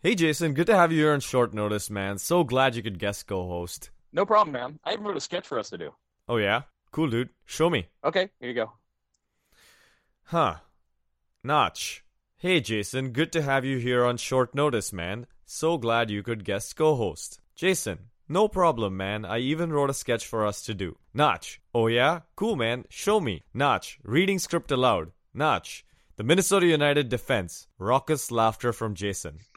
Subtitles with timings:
[0.00, 0.54] Hey, Jason.
[0.54, 2.18] Good to have you here on short notice, man.
[2.18, 3.90] So glad you could guest co-host.
[4.12, 4.78] No problem, man.
[4.84, 5.90] I even wrote a sketch for us to do.
[6.28, 7.30] Oh yeah, cool, dude.
[7.46, 7.88] Show me.
[8.04, 8.70] Okay, here you go.
[10.26, 10.58] Huh.
[11.42, 12.04] Notch.
[12.36, 13.10] Hey, Jason.
[13.10, 15.26] Good to have you here on short notice, man.
[15.44, 17.40] So glad you could guest co-host.
[17.56, 18.10] Jason.
[18.28, 19.24] No problem, man.
[19.24, 20.96] I even wrote a sketch for us to do.
[21.12, 21.60] Notch.
[21.74, 22.20] Oh yeah?
[22.36, 22.84] Cool, man.
[22.88, 23.42] Show me.
[23.52, 23.98] Notch.
[24.04, 25.10] Reading script aloud.
[25.34, 25.84] Notch.
[26.18, 27.68] The Minnesota United defense.
[27.78, 29.38] Raucous laughter from Jason.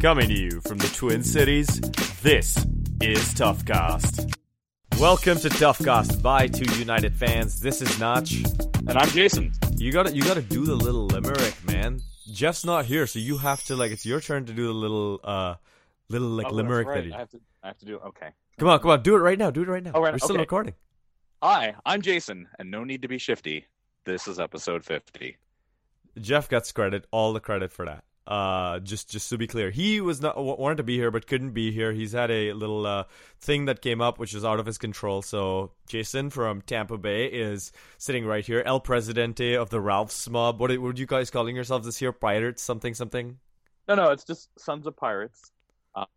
[0.00, 1.80] Coming to you from the Twin Cities,
[2.22, 2.56] this
[3.00, 4.34] is Toughcast.
[4.98, 7.60] Welcome to Toughcast by two United fans.
[7.60, 8.42] This is Notch.
[8.88, 9.52] And I'm Jason.
[9.76, 12.00] You gotta you gotta do the little limerick, man.
[12.32, 15.20] Jeff's not here, so you have to like it's your turn to do the little
[15.22, 15.54] uh
[16.08, 17.08] little like Oh, limerick that's that right.
[17.08, 17.40] you I have to.
[17.62, 17.98] I have to do.
[17.98, 18.30] Okay.
[18.60, 19.92] Come on, come on, do it right now, do it right now.
[19.94, 20.42] Oh, right, We're still okay.
[20.42, 20.74] recording.
[21.42, 23.64] Hi, I'm Jason, and no need to be shifty.
[24.04, 25.38] This is episode 50.
[26.20, 28.04] Jeff gets credit, all the credit for that.
[28.26, 31.52] Uh, just just to be clear, he was not wanted to be here but couldn't
[31.52, 31.92] be here.
[31.92, 33.04] He's had a little uh,
[33.40, 35.22] thing that came up which is out of his control.
[35.22, 40.60] So Jason from Tampa Bay is sitting right here, El Presidente of the Ralph's Mob.
[40.60, 42.12] What, are- what are you guys calling yourselves this year?
[42.12, 43.38] Pirates, something, something.
[43.88, 45.50] No, no, it's just Sons of Pirates.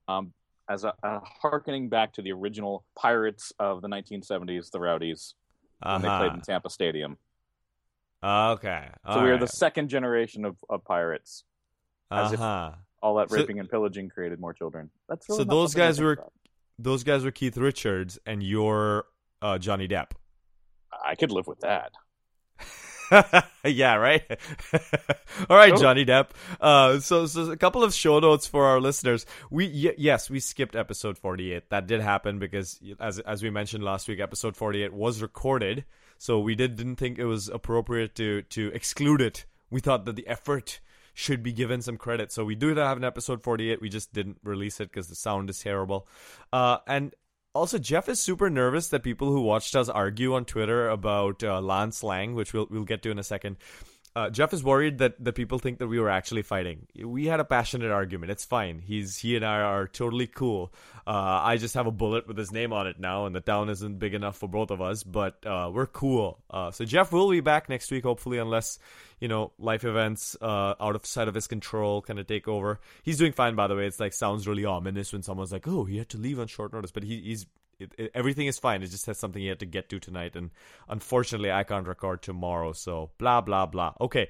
[0.10, 0.34] Um,
[0.74, 5.36] as a, a harkening back to the original Pirates of the 1970s, the Rowdies,
[5.82, 7.18] when they played in Tampa Stadium.
[8.24, 11.44] Okay, So we are the second generation of, of pirates.
[12.10, 12.72] uh as if- huh.
[13.02, 14.90] All that So- raping and pillaging created more children.
[15.10, 16.32] That's really So those guys were- about.
[16.80, 19.06] Those guys were Keith Richards, and you're
[19.44, 20.12] uh, Johnny Depp.
[21.06, 21.92] I could live with that.
[23.66, 24.24] yeah, right.
[25.50, 25.76] All right.
[25.78, 26.30] Johnny Depp.
[26.60, 29.26] Uh, so, so a couple of show notes for our listeners.
[29.50, 31.70] We y- yes, we skipped episode forty-eight.
[31.70, 35.86] That did happen because, as as we mentioned last week, episode forty-eight was recorded.
[36.18, 39.46] So we did didn't think it was appropriate to to exclude it.
[39.70, 40.80] We thought that the effort
[41.14, 42.32] should be given some credit.
[42.32, 43.82] So we do have an episode forty-eight.
[43.82, 46.08] We just didn't release it because the sound is terrible.
[46.52, 47.14] Uh, and
[47.56, 51.62] also, Jeff is super nervous that people who watched us argue on Twitter about uh,
[51.62, 53.58] Lance Laing, which we'll we'll get to in a second.
[54.16, 56.86] Uh, Jeff is worried that the people think that we were actually fighting.
[57.04, 58.32] We had a passionate argument.
[58.32, 58.80] It's fine.
[58.80, 60.72] He's he and I are totally cool.
[61.08, 63.70] Uh, I just have a bullet with his name on it now, and the town
[63.70, 65.02] isn't big enough for both of us.
[65.02, 66.38] But uh, we're cool.
[66.48, 68.78] Uh, so Jeff will be back next week, hopefully, unless
[69.20, 72.80] you know life events uh, out of sight of his control kind of take over.
[73.02, 73.88] He's doing fine, by the way.
[73.88, 76.72] It's like sounds really ominous when someone's like, "Oh, he had to leave on short
[76.72, 77.48] notice," but he, he's
[77.80, 78.82] it, it, everything is fine.
[78.84, 80.52] It just has something he had to get to tonight, and
[80.88, 82.74] unfortunately, I can't record tomorrow.
[82.74, 83.94] So blah blah blah.
[84.02, 84.30] Okay,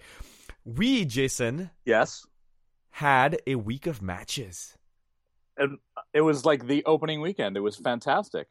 [0.66, 2.26] we Jason Yes.
[2.92, 4.78] had a week of matches.
[5.58, 5.78] And
[6.14, 7.56] it was like the opening weekend.
[7.58, 8.48] It was fantastic.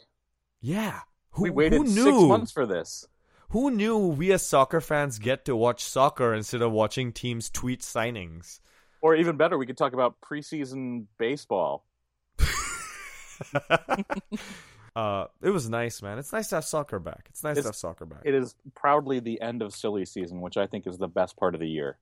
[0.60, 1.00] Yeah,
[1.32, 2.04] who, we waited who knew?
[2.04, 3.06] six months for this.
[3.50, 7.80] Who knew we as soccer fans get to watch soccer instead of watching teams tweet
[7.82, 8.60] signings?
[9.02, 11.84] Or even better, we could talk about preseason baseball.
[14.94, 16.18] uh, it was nice, man.
[16.18, 17.26] It's nice to have soccer back.
[17.30, 18.20] It's nice It's- to have soccer back.
[18.24, 21.54] It is proudly the end of silly season, which I think is the best part
[21.54, 21.98] of the year.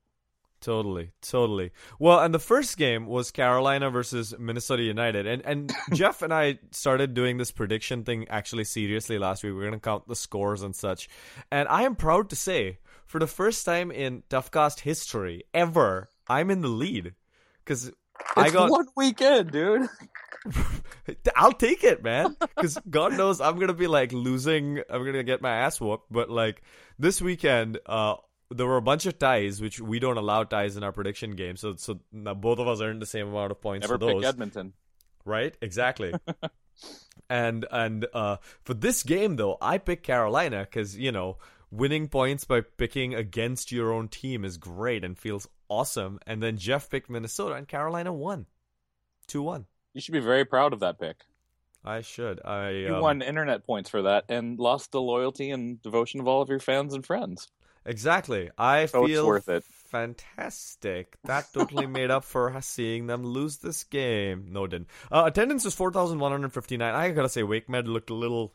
[0.59, 1.71] Totally, totally.
[1.97, 6.59] Well, and the first game was Carolina versus Minnesota United, and and Jeff and I
[6.69, 9.53] started doing this prediction thing actually seriously last week.
[9.55, 11.09] We are gonna count the scores and such,
[11.51, 12.77] and I am proud to say,
[13.07, 17.15] for the first time in Toughcast history ever, I'm in the lead
[17.65, 17.91] because
[18.35, 18.69] I got.
[18.69, 19.89] one weekend, dude.
[21.35, 22.35] I'll take it, man.
[22.39, 24.81] Because God knows I'm gonna be like losing.
[24.89, 26.11] I'm gonna get my ass whooped.
[26.11, 26.61] But like
[26.99, 28.15] this weekend, uh,
[28.49, 31.55] there were a bunch of ties, which we don't allow ties in our prediction game.
[31.55, 34.15] So so now both of us earned the same amount of points Never for pick
[34.15, 34.73] those, Edmonton.
[35.25, 35.55] right?
[35.61, 36.13] Exactly.
[37.29, 41.37] and and uh, for this game though, I picked Carolina because you know
[41.71, 46.19] winning points by picking against your own team is great and feels awesome.
[46.27, 48.45] And then Jeff picked Minnesota, and Carolina won,
[49.27, 49.65] two one.
[49.93, 51.17] You should be very proud of that pick.
[51.83, 52.39] I should.
[52.45, 56.27] I You um, won internet points for that and lost the loyalty and devotion of
[56.27, 57.47] all of your fans and friends.
[57.85, 58.51] Exactly.
[58.57, 59.63] I So it's feel worth it.
[59.63, 61.17] fantastic.
[61.23, 64.49] That totally made up for seeing them lose this game.
[64.51, 64.87] No, it didn't.
[65.11, 66.93] Uh, attendance was four thousand one hundred fifty nine.
[66.93, 68.53] I gotta say, Wake Med looked a little,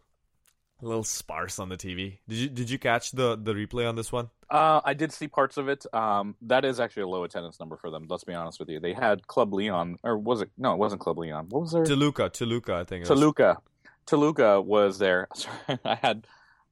[0.83, 2.19] a little sparse on the TV.
[2.29, 4.29] Did you did you catch the the replay on this one?
[4.51, 5.85] Uh, I did see parts of it.
[5.95, 8.07] Um, that is actually a low attendance number for them.
[8.09, 8.79] Let's be honest with you.
[8.79, 10.51] They had Club Leon, or was it?
[10.59, 11.47] No, it wasn't Club Leon.
[11.49, 11.85] What was their?
[11.85, 13.05] Toluca, Toluca, I think.
[13.05, 13.19] it was.
[13.19, 13.59] Toluca.
[14.07, 15.27] Toluca was there.
[15.35, 16.27] Sorry, I had,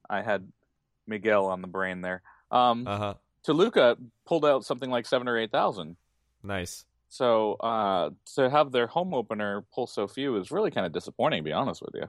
[0.09, 0.49] I had
[1.05, 2.21] Miguel on the brain there.
[2.51, 3.13] Um, Uh huh.
[3.43, 5.97] Toluca pulled out something like seven or eight thousand.
[6.43, 6.85] Nice.
[7.09, 11.39] So uh, to have their home opener pull so few is really kind of disappointing.
[11.39, 12.07] To be honest with you.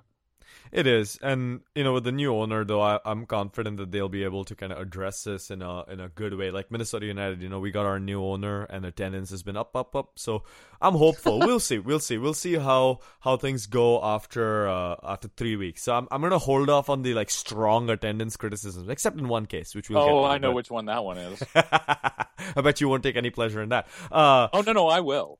[0.72, 4.08] It is, and you know, with the new owner, though, I, am confident that they'll
[4.08, 6.50] be able to kind of address this in a in a good way.
[6.50, 9.76] Like Minnesota United, you know, we got our new owner, and attendance has been up,
[9.76, 10.12] up, up.
[10.16, 10.42] So
[10.80, 11.38] I'm hopeful.
[11.38, 15.82] we'll see, we'll see, we'll see how how things go after uh, after three weeks.
[15.82, 19.46] So I'm I'm gonna hold off on the like strong attendance criticisms, except in one
[19.46, 19.98] case, which we'll.
[19.98, 20.56] Oh, I know but...
[20.56, 21.42] which one that one is.
[21.54, 23.86] I bet you won't take any pleasure in that.
[24.10, 25.38] Uh, oh no, no, I will.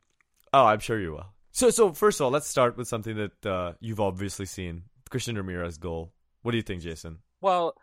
[0.53, 1.27] Oh, I'm sure you will.
[1.53, 5.37] So, so first of all, let's start with something that uh, you've obviously seen Christian
[5.37, 6.13] Ramirez goal.
[6.43, 7.19] What do you think, Jason?
[7.41, 7.75] Well,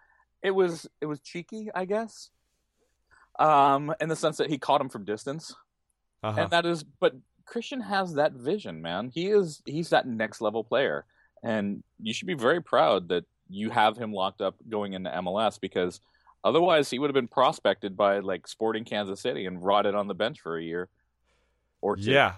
[0.42, 2.30] it was it was cheeky, I guess,
[3.40, 5.56] um, in the sense that he caught him from distance,
[6.22, 6.42] uh-huh.
[6.42, 6.84] and that is.
[6.84, 7.16] But
[7.46, 9.10] Christian has that vision, man.
[9.14, 11.06] He is he's that next level player,
[11.42, 15.60] and you should be very proud that you have him locked up going into MLS
[15.60, 16.00] because
[16.44, 20.14] otherwise he would have been prospected by like Sporting Kansas City and rotted on the
[20.14, 20.90] bench for a year
[21.81, 22.12] or two.
[22.12, 22.36] Yeah.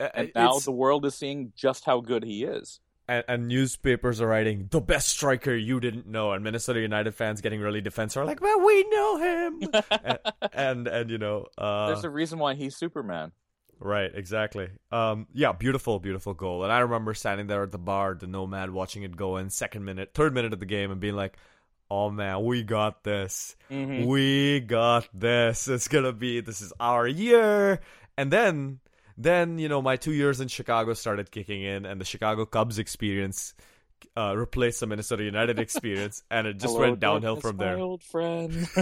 [0.00, 2.80] And now the world is seeing just how good he is
[3.16, 7.40] and, and, newspapers are writing the best striker you didn't know, and Minnesota United fans
[7.40, 10.18] getting really defensive are like, "Well, we know him," and,
[10.52, 13.32] and, and you know, uh, there's a reason why he's Superman.
[13.78, 14.68] Right, exactly.
[14.92, 16.62] Um, yeah, beautiful, beautiful goal.
[16.62, 19.84] And I remember standing there at the bar, the Nomad, watching it go in second
[19.84, 21.36] minute, third minute of the game, and being like,
[21.90, 23.56] "Oh man, we got this.
[23.70, 24.06] Mm-hmm.
[24.06, 25.68] We got this.
[25.68, 26.40] It's gonna be.
[26.40, 27.80] This is our year."
[28.16, 28.80] And then
[29.16, 32.78] then, you know, my two years in Chicago started kicking in, and the Chicago Cubs
[32.78, 33.54] experience
[34.16, 37.78] uh, replaced the Minnesota United experience, and it just Hello, went downhill from there.
[37.78, 38.68] old friend.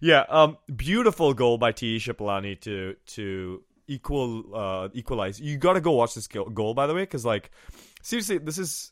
[0.00, 1.98] yeah, um, beautiful goal by T.
[1.98, 5.40] Shipalane to to equal uh, equalize.
[5.40, 7.50] You got to go watch this goal, by the way, because like
[8.02, 8.91] seriously, this is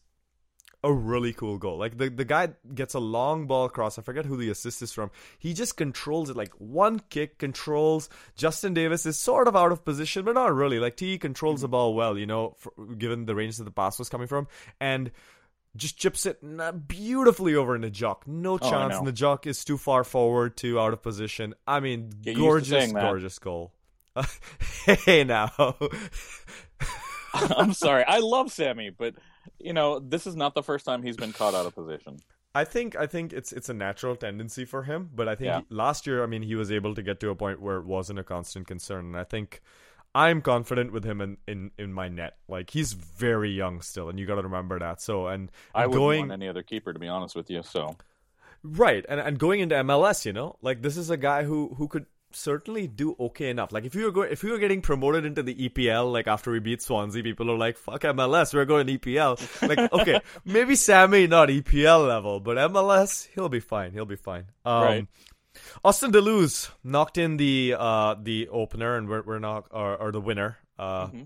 [0.82, 1.78] a really cool goal.
[1.78, 3.98] Like the the guy gets a long ball across.
[3.98, 5.10] I forget who the assist is from.
[5.38, 8.08] He just controls it like one kick controls.
[8.34, 10.78] Justin Davis is sort of out of position, but not really.
[10.78, 11.72] Like T controls the mm-hmm.
[11.72, 14.48] ball well, you know, for, given the range that the pass was coming from,
[14.80, 15.10] and
[15.76, 16.40] just chips it
[16.88, 18.26] beautifully over in the jock.
[18.26, 18.98] No oh, chance.
[19.00, 21.54] the jock is too far forward, too out of position.
[21.66, 23.72] I mean, Get gorgeous, gorgeous goal.
[24.86, 25.52] hey now.
[27.34, 28.04] I'm sorry.
[28.04, 29.14] I love Sammy, but
[29.58, 32.18] you know, this is not the first time he's been caught out of position.
[32.54, 35.60] I think I think it's it's a natural tendency for him, but I think yeah.
[35.70, 38.18] last year, I mean, he was able to get to a point where it wasn't
[38.18, 39.60] a constant concern, and I think
[40.14, 42.36] I'm confident with him in, in, in my net.
[42.48, 45.00] Like he's very young still, and you got to remember that.
[45.00, 47.62] So and I wouldn't going, want any other keeper to be honest with you.
[47.62, 47.96] So
[48.64, 51.86] right, and and going into MLS, you know, like this is a guy who who
[51.86, 53.72] could certainly do okay enough.
[53.72, 56.50] Like if you were going, if you were getting promoted into the EPL, like after
[56.50, 61.26] we beat Swansea, people are like, "Fuck MLS, we're going EPL." Like, okay, maybe Sammy
[61.26, 63.92] not EPL level, but MLS, he'll be fine.
[63.92, 64.46] He'll be fine.
[64.64, 65.06] Um, right.
[65.84, 70.12] Austin da Luz knocked in the uh the opener, and we're we're not or, or
[70.12, 70.58] the winner.
[70.78, 71.22] Uh, mm-hmm.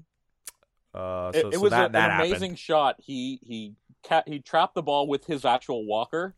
[0.94, 2.58] uh, so, it, it so was that, a, that an amazing happened.
[2.58, 2.96] shot.
[2.98, 6.34] He he cat he trapped the ball with his actual walker,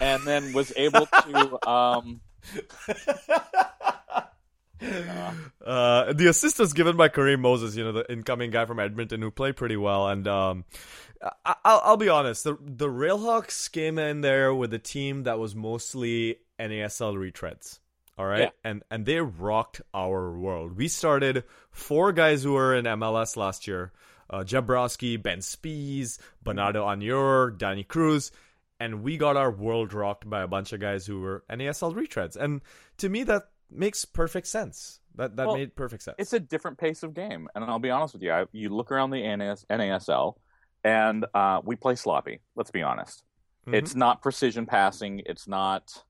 [0.00, 2.20] and then was able to um
[5.64, 9.20] uh, the assist was given by Kareem Moses, you know, the incoming guy from Edmonton
[9.22, 10.08] who played pretty well.
[10.08, 10.64] And um,
[11.44, 15.38] I- will I'll be honest, the the Railhawks came in there with a team that
[15.38, 17.78] was mostly NASL retreads.
[18.16, 18.50] All right, yeah.
[18.64, 20.76] and and they rocked our world.
[20.76, 23.92] We started four guys who were in MLS last year:
[24.28, 28.32] uh, Jeb Brovsky, Ben Speas, Bernardo Añor, Danny Cruz
[28.80, 32.36] and we got our world rocked by a bunch of guys who were NASL retreads.
[32.36, 32.60] And
[32.98, 35.00] to me, that makes perfect sense.
[35.16, 36.14] That that well, made perfect sense.
[36.18, 38.32] It's a different pace of game, and I'll be honest with you.
[38.32, 40.34] I, you look around the NAS, NASL,
[40.84, 42.40] and uh, we play sloppy.
[42.54, 43.24] Let's be honest.
[43.66, 43.74] Mm-hmm.
[43.74, 45.22] It's not precision passing.
[45.26, 46.04] It's not,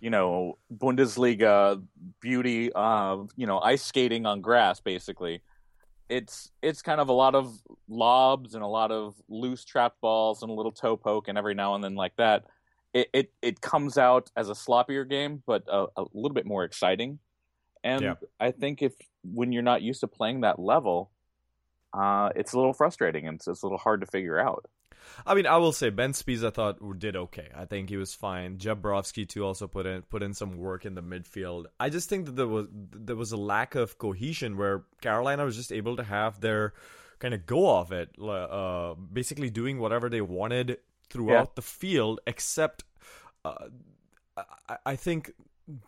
[0.00, 1.82] you know, Bundesliga
[2.20, 2.72] beauty.
[2.74, 5.42] Uh, you know, ice skating on grass, basically
[6.08, 7.58] it's it's kind of a lot of
[7.88, 11.54] lobs and a lot of loose trap balls and a little toe poke and every
[11.54, 12.44] now and then like that.
[12.92, 16.64] It it, it comes out as a sloppier game, but a, a little bit more
[16.64, 17.18] exciting.
[17.82, 18.14] And yeah.
[18.40, 21.10] I think if when you're not used to playing that level,
[21.92, 24.66] uh, it's a little frustrating and it's, it's a little hard to figure out.
[25.26, 27.48] I mean, I will say Ben Speas I thought did okay.
[27.54, 28.58] I think he was fine.
[28.58, 31.66] Jeb Brovsky too also put in put in some work in the midfield.
[31.78, 35.56] I just think that there was there was a lack of cohesion where Carolina was
[35.56, 36.74] just able to have their
[37.18, 41.52] kind of go off it, uh, basically doing whatever they wanted throughout yeah.
[41.54, 42.84] the field, except
[43.44, 43.68] uh,
[44.68, 45.32] I, I think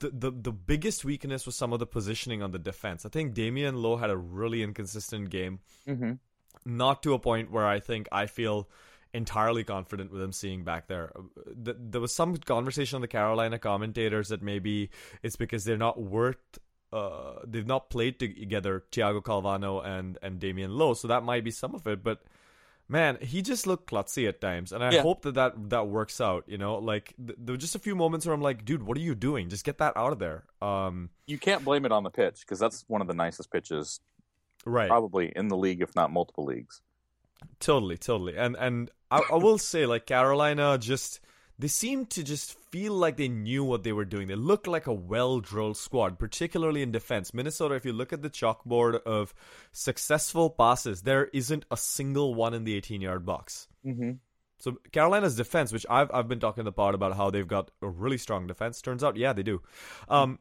[0.01, 3.05] the, the the biggest weakness was some of the positioning on the defense.
[3.05, 6.13] I think Damion Lowe had a really inconsistent game, mm-hmm.
[6.65, 8.69] not to a point where I think I feel
[9.15, 11.13] entirely confident with him seeing back there.
[11.55, 14.91] There was some conversation on the Carolina commentators that maybe
[15.23, 16.37] it's because they're not worth.
[16.93, 21.51] Uh, they've not played together, Thiago Calvano and and Damion Lowe, so that might be
[21.51, 22.03] some of it.
[22.05, 22.23] But
[22.89, 25.03] man, he just looked klutzy at times, and I Yeah.
[25.03, 26.45] hope that, that that works out.
[26.47, 28.97] You know, like th- there were just a few moments where I'm like, dude, what
[28.97, 29.49] are you doing?
[29.49, 30.45] Just get that out of there.
[30.63, 34.01] Um, You can't blame it on the pitch because that's one of the nicest pitches
[34.65, 34.89] right.
[34.89, 36.81] probably in the league, if not multiple leagues.
[37.61, 38.37] Totally, totally.
[38.37, 41.21] And and I, I will say, like Carolina, just
[41.59, 44.29] they seem to just feel like they knew what they were doing.
[44.29, 47.33] They look like a well drilled squad, particularly in defense.
[47.33, 49.35] Minnesota, if you look at the chalkboard of
[49.73, 53.69] successful passes, there isn't a single one in the 18 yard box.
[53.85, 54.13] Mm-hmm.
[54.59, 57.71] So Carolina's defense, which I've I've been talking in the part about how they've got
[57.83, 59.63] a really strong defense, turns out yeah they do.
[60.09, 60.39] Um,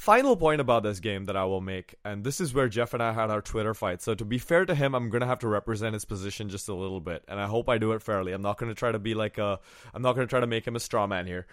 [0.00, 3.02] final point about this game that I will make, and this is where Jeff and
[3.02, 4.00] I had our Twitter fight.
[4.00, 6.74] So to be fair to him, I'm gonna have to represent his position just a
[6.74, 8.32] little bit, and I hope I do it fairly.
[8.32, 9.60] I'm not gonna try to be like a
[9.92, 11.46] I'm not gonna try to make him a straw man here.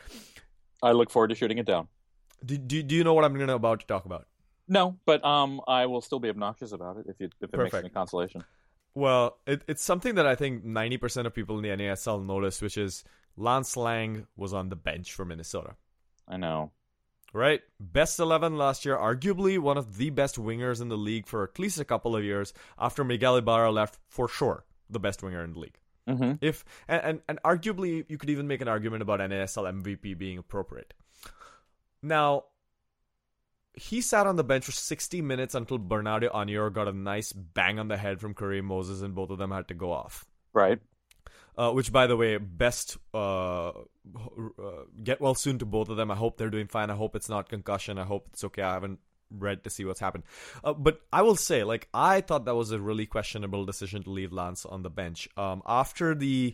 [0.82, 1.90] I look forward to shooting it down.
[2.46, 4.28] Do do, do you know what I'm gonna about to talk about?
[4.70, 7.74] No, but um, I will still be obnoxious about it if you if it makes
[7.74, 8.46] any consolation.
[8.96, 12.80] Well, it, it's something that I think 90% of people in the NASL noticed, which
[12.80, 13.04] is
[13.36, 15.76] Lance Laing was on the bench for Minnesota.
[16.28, 16.72] I know.
[17.38, 17.62] Right?
[17.80, 21.60] Best 11 last year, arguably one of the best wingers in the league for at
[21.60, 25.54] least a couple of years after Miguel Ibarra left, for sure, the best winger in
[25.54, 25.78] the league.
[26.10, 26.34] Mm-hmm.
[26.42, 30.40] If and, and, and arguably, you could even make an argument about NASL MVP being
[30.40, 30.96] appropriate.
[32.02, 32.46] Now,
[33.76, 37.78] he sat on the bench for 60 minutes until Bernardo Añor got a nice bang
[37.78, 40.26] on the head from Kareem Moses, and both of them had to go off.
[40.54, 40.80] Right.
[41.58, 43.74] Uh, which, by the way, best uh, uh,
[45.04, 46.12] get well soon to both of them.
[46.12, 46.92] I hope they're doing fine.
[46.92, 47.98] I hope it's not concussion.
[47.98, 48.62] I hope it's okay.
[48.62, 49.00] I haven't
[49.32, 50.24] read to see what's happened.
[50.64, 54.12] Uh, but I will say, like, I thought that was a really questionable decision to
[54.12, 55.28] leave Lance on the bench.
[55.36, 56.54] Um, after the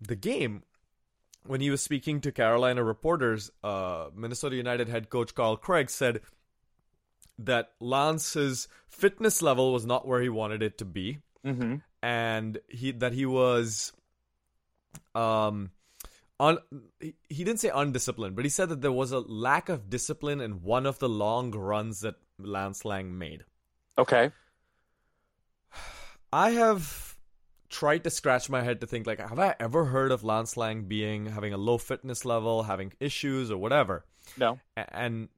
[0.00, 0.64] the game,
[1.46, 6.20] when he was speaking to Carolina reporters, uh, Minnesota United head coach Carl Craig said
[7.38, 11.76] that Lance's fitness level was not where he wanted it to be Mm-hmm.
[12.02, 13.92] and he that he was
[15.14, 15.70] um
[16.40, 16.58] on
[17.00, 20.62] he, didn't say undisciplined but he said that there was a lack of discipline in
[20.62, 23.44] one of the long runs that Lance Laing made
[23.98, 24.30] Okay.
[26.32, 27.16] I have
[27.68, 30.84] tried to scratch my head to think like have I ever heard of Lance Laing
[30.84, 34.04] being having a low fitness level having issues or whatever
[34.36, 34.58] No.
[34.76, 35.28] And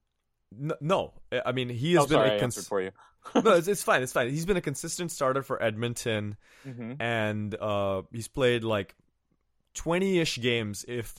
[0.80, 1.12] no
[1.44, 2.90] I mean he has oh, been sorry, a I cons- answered for you.
[3.34, 6.94] no it's, it's fine it's fine he's been a consistent starter for Edmonton Mm-hmm.
[7.02, 8.94] and uh, he's played like
[9.74, 11.14] 20-ish games if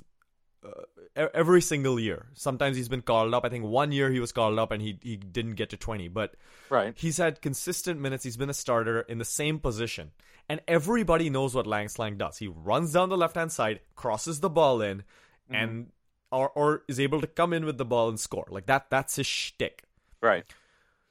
[0.65, 2.25] uh, every single year.
[2.33, 3.45] Sometimes he's been called up.
[3.45, 6.07] I think one year he was called up and he, he didn't get to 20
[6.07, 6.35] but
[6.69, 6.93] Right.
[6.97, 8.23] he's had consistent minutes.
[8.23, 10.11] He's been a starter in the same position.
[10.49, 12.37] And everybody knows what lang slang does.
[12.37, 15.03] He runs down the left hand side crosses the ball in
[15.49, 15.87] and
[16.31, 18.45] or, or is able to come in with the ball and score.
[18.49, 19.83] Like that that's his shtick.
[20.21, 20.45] Right.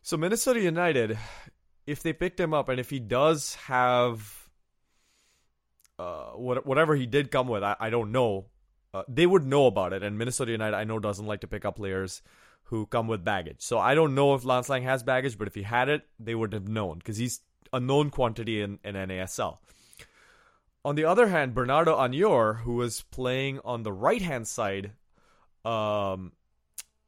[0.03, 1.17] so Minnesota United,
[1.87, 4.44] if they picked him up and if he does have
[5.99, 8.47] uh, what, whatever he did come with, I, I don't know.
[8.93, 11.65] Uh, they would know about it, and Minnesota United, I know, doesn't like to pick
[11.65, 12.23] up players
[12.65, 13.57] who come with baggage.
[13.59, 16.35] So I don't know if Lance Laing has baggage, but if he had it, they
[16.35, 17.41] would have known because he's
[17.73, 19.59] a known quantity in, in NASL.
[20.85, 24.93] On the other hand, Bernardo Añor, who was playing on the right hand side
[25.65, 26.33] um,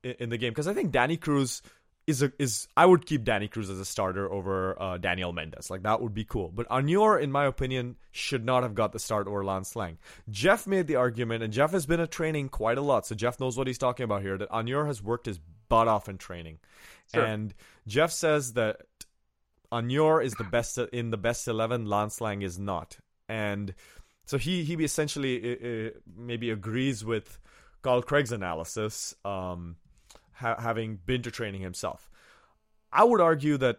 [0.02, 1.62] in, in the game, because I think Danny Cruz
[2.06, 5.70] is a, is I would keep Danny Cruz as a starter over uh, Daniel Mendes.
[5.70, 6.50] Like that would be cool.
[6.54, 9.98] But Añor, in my opinion, should not have got the start over Lance Laing.
[10.30, 13.40] Jeff made the argument, and Jeff has been at training quite a lot, so Jeff
[13.40, 14.38] knows what he's talking about here.
[14.38, 16.58] That Añor has worked his butt off in training,
[17.12, 17.24] Sure.
[17.24, 17.52] and
[17.88, 18.82] Jeff says that
[19.72, 21.86] Añor is the best in the best eleven.
[21.86, 22.98] Lance Laing is not,
[23.28, 23.74] and
[24.26, 27.40] so he he essentially uh, uh, maybe agrees with
[27.82, 29.74] Carl Craig's analysis, um,
[30.36, 32.08] ha- having been to training himself.
[32.92, 33.78] I would argue that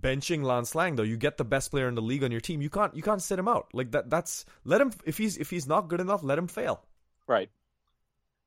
[0.00, 2.60] benching Lance Laing though, you get the best player in the league on your team.
[2.62, 4.10] You can't you can't sit him out like that.
[4.10, 6.82] That's let him if he's if he's not good enough, let him fail.
[7.26, 7.50] Right.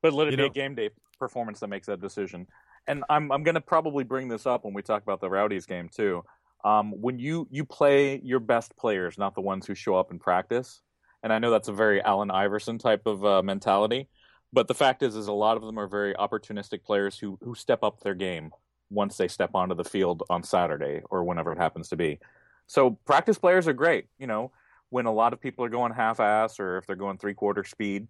[0.01, 0.89] But let it You be know- a game day
[1.20, 2.48] performance that makes that decision.
[2.88, 5.65] And I'm I'm going to probably bring this up when we talk about the Rowdies
[5.65, 6.24] game too.
[6.63, 10.20] Um, when you you play your best players, not the ones who show up in
[10.20, 10.82] practice.
[11.24, 14.08] And I know that's a very Allen Iverson type of uh, mentality.
[14.57, 17.53] But the fact is, is a lot of them are very opportunistic players who who
[17.53, 18.51] step up their game
[18.89, 22.17] once they step onto the field on Saturday or whenever it happens to be.
[22.65, 24.07] So practice players are great.
[24.17, 24.51] You know,
[24.89, 27.63] when a lot of people are going half ass or if they're going three quarter
[27.63, 28.07] speed.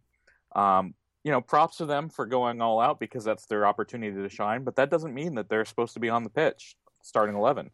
[0.55, 0.93] Um,
[1.25, 4.63] you know, props to them for going all out because that's their opportunity to shine.
[4.63, 7.71] But that doesn't mean that they're supposed to be on the pitch starting eleven.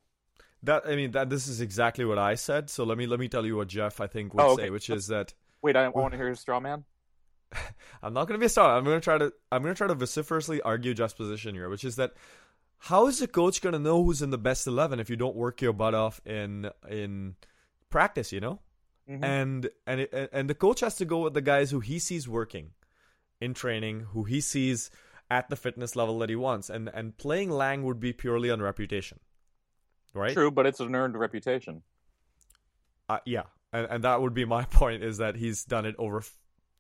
[0.64, 2.72] That I mean that this is exactly what I said.
[2.72, 4.64] So let me let me tell you what Jeff I think would Oh, okay.
[4.64, 6.86] say, which is that Wait, I want to hear his straw man.
[8.04, 8.76] I'm not going to be a star.
[8.78, 11.70] I'm going to try to I'm going to try to vociferously argue Jeff's position here,
[11.70, 12.14] which is that
[12.80, 15.36] how is the coach going to know who's in the best 11 if you don't
[15.36, 17.36] work your butt off in in
[17.90, 18.60] practice, you know?
[19.10, 19.24] Mhm.
[19.24, 22.28] and and it, and the coach has to go with the guys who he sees
[22.28, 22.72] working
[23.42, 24.90] in training, who he sees
[25.30, 28.62] at the fitness level that he wants, and and playing Laing would be purely on
[28.62, 29.20] reputation,
[30.14, 30.32] right?
[30.32, 31.84] True, but it's an earned reputation.
[33.10, 33.44] Uh, yeah,
[33.74, 36.24] and and that would be my point is that he's done it over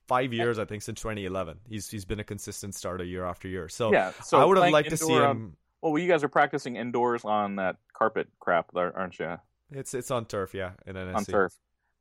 [0.08, 1.60] five years, I think, since 2011.
[1.68, 3.70] He's he's been a consistent starter year after year.
[3.70, 5.24] So yeah, so I would have liked to see him.
[5.24, 9.38] Um, on- well, you guys are practicing indoors on that carpet crap, aren't you?
[9.72, 11.16] It's it's on turf, yeah, in NSC.
[11.16, 11.54] On turf.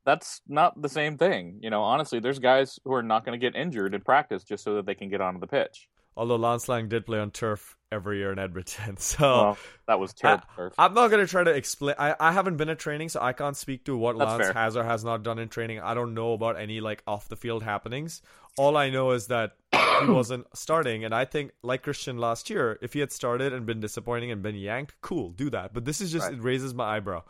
[0.04, 1.58] That's not the same thing.
[1.62, 4.64] You know, honestly, there's guys who are not going to get injured in practice just
[4.64, 5.88] so that they can get onto the pitch.
[6.16, 10.12] Although Lance Laing did play on turf every year in Edmonton, so Well, that was
[10.12, 10.74] terrible turf.
[10.78, 11.94] I'm not gonna try to explain.
[11.98, 14.52] I, I haven't been at training, so I can't speak to what That's Lance fair.
[14.52, 15.80] has or has not done in training.
[15.80, 18.20] I don't know about any like off the field happenings.
[18.58, 22.78] All I know is that he wasn't starting, and I think like Christian last year,
[22.82, 25.72] if he had started and been disappointing and been yanked, cool, do that.
[25.72, 26.34] But this is just Right.
[26.34, 27.22] it raises my eyebrow.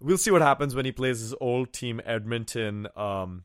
[0.00, 3.44] We'll see what happens when he plays his old team Edmonton um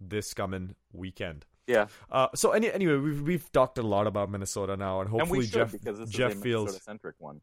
[0.00, 1.44] this coming weekend.
[1.68, 5.20] Yeah, Uh, so any, anyway, we've we've talked a lot about Minnesota now, and and
[5.20, 7.40] hopefully should Jeff because this Jeff is a feels Minnesota-centric one.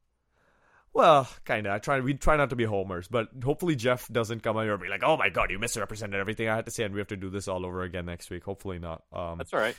[0.94, 1.74] well, kind of.
[1.74, 2.00] I try.
[2.00, 4.90] We try not to be homers, but hopefully Jeff doesn't come out here and be
[4.90, 7.18] like, "Oh my god, you misrepresented everything I had to say," and we have to
[7.18, 8.44] do this all over again next week.
[8.44, 9.04] Hopefully not.
[9.14, 9.76] Um, That's all right.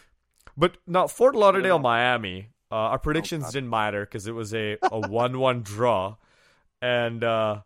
[0.57, 2.51] but now Fort Lauderdale, Miami.
[2.71, 3.53] Uh, our predictions God.
[3.53, 6.17] didn't matter because it was a a one one draw,
[6.83, 7.63] and uh,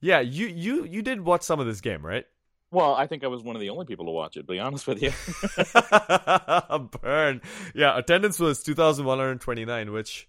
[0.00, 2.26] yeah, you you you did watch some of this game, right?
[2.72, 4.42] Well, I think I was one of the only people to watch it.
[4.42, 5.10] To be honest with you,
[7.00, 7.40] Burn.
[7.74, 10.28] Yeah, attendance was two thousand one hundred twenty nine, which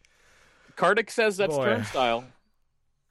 [0.76, 1.66] Kardik says that's Boy.
[1.66, 2.26] turnstile.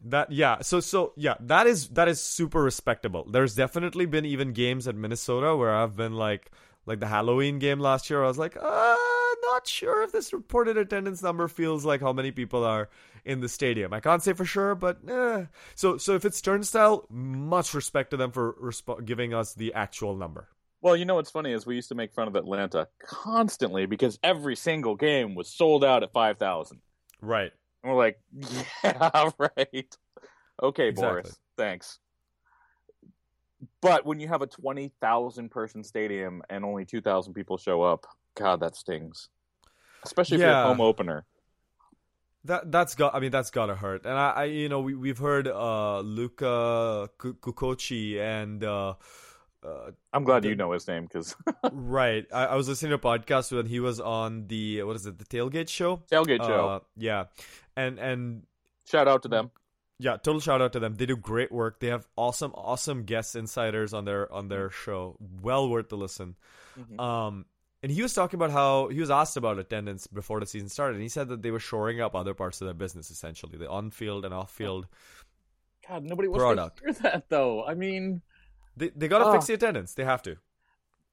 [0.02, 3.25] That yeah, so so yeah, that is that is super respectable.
[3.30, 6.50] There's definitely been even games at Minnesota where I've been like
[6.87, 8.25] like the Halloween game last year.
[8.25, 8.96] I was like, uh,
[9.42, 12.88] not sure if this reported attendance number feels like how many people are
[13.25, 13.92] in the stadium.
[13.92, 15.46] I can't say for sure, but eh.
[15.75, 20.16] so so if it's turnstile, much respect to them for resp- giving us the actual
[20.16, 20.49] number.
[20.82, 24.18] Well, you know what's funny is we used to make fun of Atlanta constantly because
[24.22, 26.80] every single game was sold out at five thousand.
[27.20, 27.52] Right.
[27.82, 28.20] And we're like,
[28.84, 29.97] yeah, right.
[30.62, 31.23] Okay, Exactly.
[31.23, 31.99] Boris, thanks.
[33.82, 38.60] But when you have a 20,000 person stadium and only 2,000 people show up, God,
[38.60, 39.28] that stings.
[40.02, 40.64] Especially for Yeah.
[40.64, 41.26] a home opener.
[42.45, 43.14] That that's got.
[43.14, 44.06] I mean, that's gotta hurt.
[44.06, 48.95] And I, I you know, we we've heard uh Luca Ku- Kukochi and uh,
[49.62, 51.36] uh I'm glad The- you know his name because
[51.73, 52.25] right.
[52.32, 55.19] I, I was listening to a podcast when he was on the what is it,
[55.19, 55.99] the tailgate show?
[56.10, 56.69] tailgate show.
[56.69, 57.25] Uh, yeah,
[57.76, 58.45] and and
[58.88, 59.50] Shout out to them.
[59.99, 60.95] yeah, total shout out to them.
[60.95, 61.78] They do great work.
[61.78, 65.19] They have awesome, awesome guest insiders on their on their show.
[65.43, 66.36] Well worth the listen.
[66.80, 66.99] Mhm.
[66.99, 67.45] Um,
[67.82, 70.95] and he was talking about how he was asked about attendance before the season started,
[70.95, 73.69] and he said that they were shoring up other parts of their business, essentially the
[73.71, 74.86] on-field and off-field.
[75.88, 76.76] God, nobody wants Product.
[76.78, 77.64] to hear that though.
[77.64, 78.23] I mean,
[78.76, 79.32] They they gotta Oh.
[79.32, 79.95] fix the attendance.
[79.95, 80.36] They have to.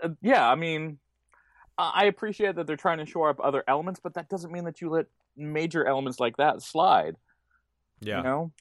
[0.03, 0.99] uh, yeah, I mean,
[1.77, 4.65] I I appreciate that they're trying to shore up other elements, but that doesn't mean
[4.65, 7.15] that you let major elements like that slide.
[7.99, 8.17] Yeah.
[8.17, 8.51] You know?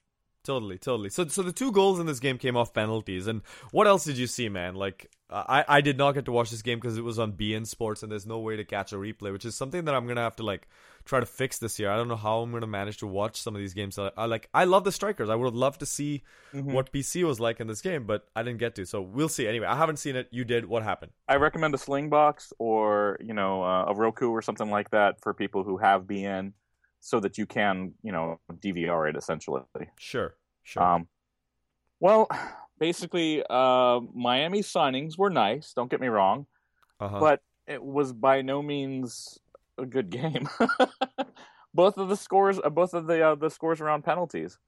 [0.45, 1.09] Totally, totally.
[1.11, 3.27] So, so the two goals in this game came off penalties.
[3.27, 3.42] And
[3.73, 4.75] what else did you see, man?
[4.77, 7.67] Like, I, I did not get to watch this game because it was on beIN
[7.67, 10.21] Sports, and there's no way to catch a replay, which is something that I'm gonna
[10.21, 10.69] have to like
[11.05, 11.91] try to fix this year.
[11.91, 13.99] I don't know how I'm gonna manage to watch some of these games.
[13.99, 15.29] I, I like, I love the strikers.
[15.29, 16.23] I would love to see
[16.55, 16.73] Mhm.
[16.73, 18.87] what PC was like in this game, but I didn't get to.
[18.87, 19.49] So we'll see.
[19.49, 20.29] Anyway, I haven't seen it.
[20.31, 20.65] You did.
[20.67, 21.11] What happened?
[21.29, 25.35] I recommend a Slingbox or you know uh, a Roku or something like that for
[25.35, 26.53] people who have beIN,
[27.01, 29.62] so that you can you know DVR it essentially.
[29.99, 30.83] Sure, sure.
[30.85, 31.09] Um,
[31.99, 32.29] well,
[32.79, 35.73] basically, uh, Miami's signings were nice.
[35.73, 36.47] Don't get me wrong,
[37.01, 37.21] uh-huh.
[37.21, 39.39] but it was by no means
[39.79, 40.49] a good game.
[41.75, 44.59] both of the scores, uh, both of the uh, the scores around penalties.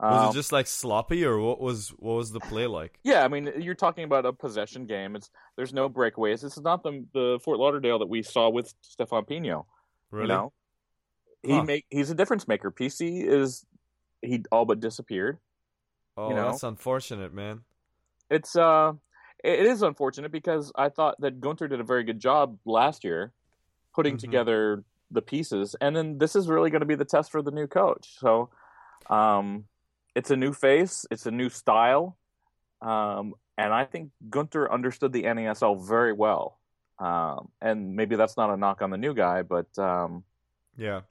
[0.00, 2.98] was Um, it just like sloppy, or what was what was the play like?
[3.04, 5.16] Yeah, I mean, you're talking about a possession game.
[5.16, 6.40] It's there's no breakaways.
[6.40, 9.66] This is not the the Fort Lauderdale that we saw with Stefan Pinho.
[10.10, 10.24] Really?
[10.24, 10.52] You know,
[11.42, 11.64] he Huh.
[11.64, 12.70] make he's a difference maker.
[12.70, 13.64] PC is
[14.22, 15.38] he all but disappeared.
[16.18, 16.50] Oh, you know?
[16.50, 17.60] that's unfortunate, man.
[18.30, 18.92] It's uh,
[19.42, 23.32] it is unfortunate because I thought that Gunter did a very good job last year
[23.94, 24.20] putting Mhm.
[24.20, 27.50] together the pieces, and then this is really going to be the test for the
[27.50, 28.18] new coach.
[28.18, 28.50] So,
[29.08, 29.64] um,
[30.14, 32.18] it's a new face, it's a new style,
[32.82, 36.58] um, and I think Gunter understood the NASL very well.
[36.98, 40.24] Um, and maybe that's not a knock on the new guy, but um,
[40.76, 41.02] Yeah.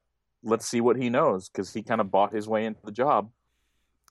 [0.43, 3.31] let's see what he knows because he kind of bought his way into the job.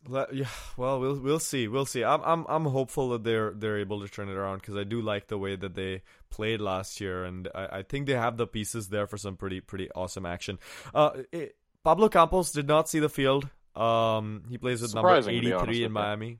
[0.08, 2.04] Le- Yeah, well, we'll we'll see, we'll see.
[2.04, 5.00] I'm I'm I'm hopeful that they're they're able to turn it around because I do
[5.00, 8.46] like the way that they played last year, and I, I think they have the
[8.46, 10.58] pieces there for some pretty pretty awesome action.
[10.94, 13.48] Uh, it, Pablo Campos did not see the field.
[13.74, 15.92] Um, he plays with number Surprising, to 83 in.
[15.92, 16.38] Miami.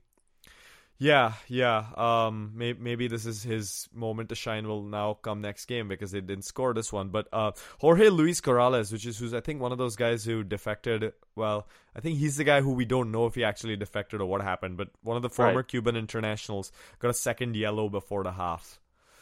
[0.99, 1.85] Yeah, yeah.
[1.95, 4.67] Um, maybe, maybe this is his moment to shine.
[4.67, 7.09] Will now come next game because they didn't score this one.
[7.09, 10.43] But uh, Jorge Luis Corrales, which is who's I think one of those guys who
[10.43, 11.13] defected.
[11.35, 14.25] Well, I think he's the guy who we don't know if he actually defected or
[14.25, 14.77] what happened.
[14.77, 15.67] But one of the former Right.
[15.67, 18.79] Cuban internationals got a second yellow before the half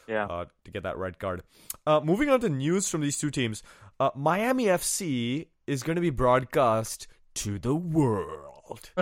[0.07, 0.27] Yeah.
[0.27, 1.43] uh, to get that red card.
[1.85, 3.63] Uh, moving on to news from these two teams,
[3.99, 8.54] uh, Miami FC is going to be broadcast to the world.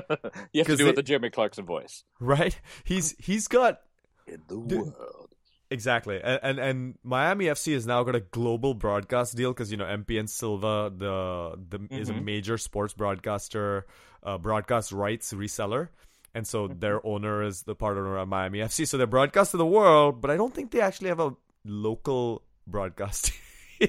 [0.54, 2.04] you have to do they- it the Jimmy Clarkson voice.
[2.20, 2.60] Right?
[2.84, 3.80] He's he's got
[4.28, 4.80] In the Dude.
[4.80, 5.30] world.
[5.72, 9.78] Exactly, and and, and Miami FC has now got a global broadcast deal because you
[9.78, 12.24] know MP & Silva the the is a Mhm.
[12.26, 13.88] major sports broadcaster,
[14.22, 15.90] uh, broadcast rights reseller,
[16.36, 16.80] and so Mm-hmm.
[16.80, 18.86] their owner is the part owner of Miami FC.
[18.88, 21.34] So they're broadcast to the world, but I don't think they actually have a
[21.66, 23.32] local broadcast.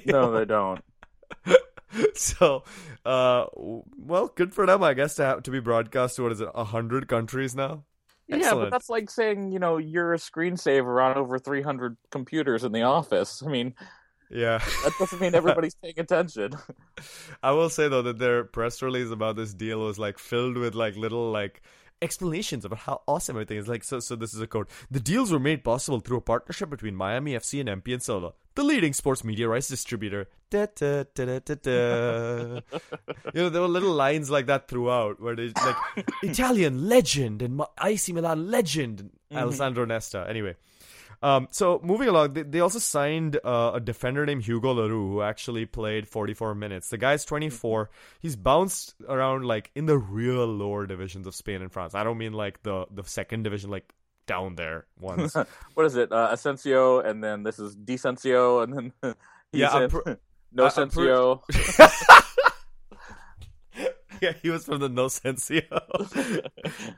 [0.06, 0.82] No, they don't.
[2.14, 2.64] so,
[3.04, 6.40] uh, well, good for them, I guess, to have to be broadcast to what is
[6.40, 7.84] it, a hundred countries now.
[8.26, 12.72] Yeah, but that's like saying, you know, you're a screensaver on over 300 computers in
[12.72, 13.42] the office.
[13.44, 13.74] I mean,
[14.30, 14.58] Yeah.
[14.82, 16.54] that doesn't mean everybody's paying attention.
[17.42, 20.74] I will say though that their press release about this deal was like filled with
[20.74, 21.60] like little like
[22.00, 23.68] explanations about how awesome everything is.
[23.68, 26.70] Like so, so this is a quote: "The deals were made possible through a partnership
[26.70, 31.04] between Miami FC and MP and Silva, the leading sports media rights distributor." Da, da,
[31.14, 31.40] da,
[33.34, 35.76] you know, there were little lines like that throughout where they like
[36.22, 40.26] Italian legend and AC Milan legend Alessandro Nesta.
[40.28, 40.54] Anyway.
[41.22, 45.22] Um, so moving along, they, they also signed uh, a defender named Hugo Leroux who
[45.22, 46.90] actually played 44 minutes.
[46.90, 47.88] The guy's 24.
[48.20, 51.94] He's bounced around like in the real lower divisions of Spain and France.
[51.94, 53.90] I don't mean like the the second division, like
[54.26, 55.34] down there ones.
[55.74, 56.10] what is it?
[56.12, 58.92] Uh, Asensio, and then this is Desensio, and then
[59.52, 60.10] he's Yeah, pr-
[60.52, 61.42] No I- I'm pre- Sensio.
[64.20, 65.62] yeah, he was from the Nocensio.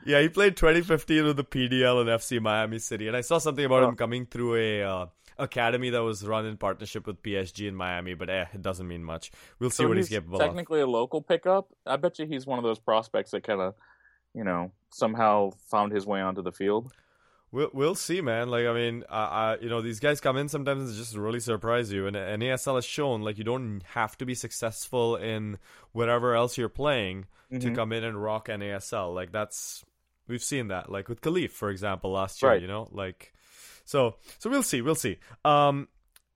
[0.05, 3.65] yeah, he played 2015 with the PDL and FC Miami City, and I saw something
[3.65, 3.89] about Oh.
[3.89, 4.83] him coming through a.
[4.83, 5.05] Uh,
[5.39, 9.03] Academy that was run in partnership with PSG in Miami, but eh, it doesn't mean
[9.03, 9.29] much.
[9.59, 10.41] We'll see So what he's he's capable of.
[10.41, 11.67] technically a local pickup.
[11.85, 13.75] I bet you he's one of those prospects that kind of,
[14.33, 16.91] you know, somehow found his way onto the field.
[17.57, 18.49] We'll we'll see, man.
[18.49, 21.39] Like I mean, uh, uh, you know, these guys come in sometimes and just really
[21.39, 22.05] surprise you.
[22.05, 25.57] And and ASL has shown like you don't have to be successful in
[25.91, 27.75] whatever else you're playing to Mhm.
[27.75, 29.11] come in and rock an ASL.
[29.11, 29.83] Like that's
[30.27, 30.91] we've seen that.
[30.91, 32.51] Like with Kalif, for example, last year.
[32.51, 32.61] Right.
[32.61, 33.33] You know, like
[33.85, 35.17] so so we'll see, we'll see.
[35.43, 35.87] Um,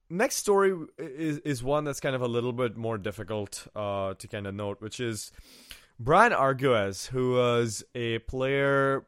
[0.10, 4.28] next story is is one that's kind of a little bit more difficult uh to
[4.28, 5.32] kind of note, which is
[6.00, 9.06] Brian Arguez, who was a player.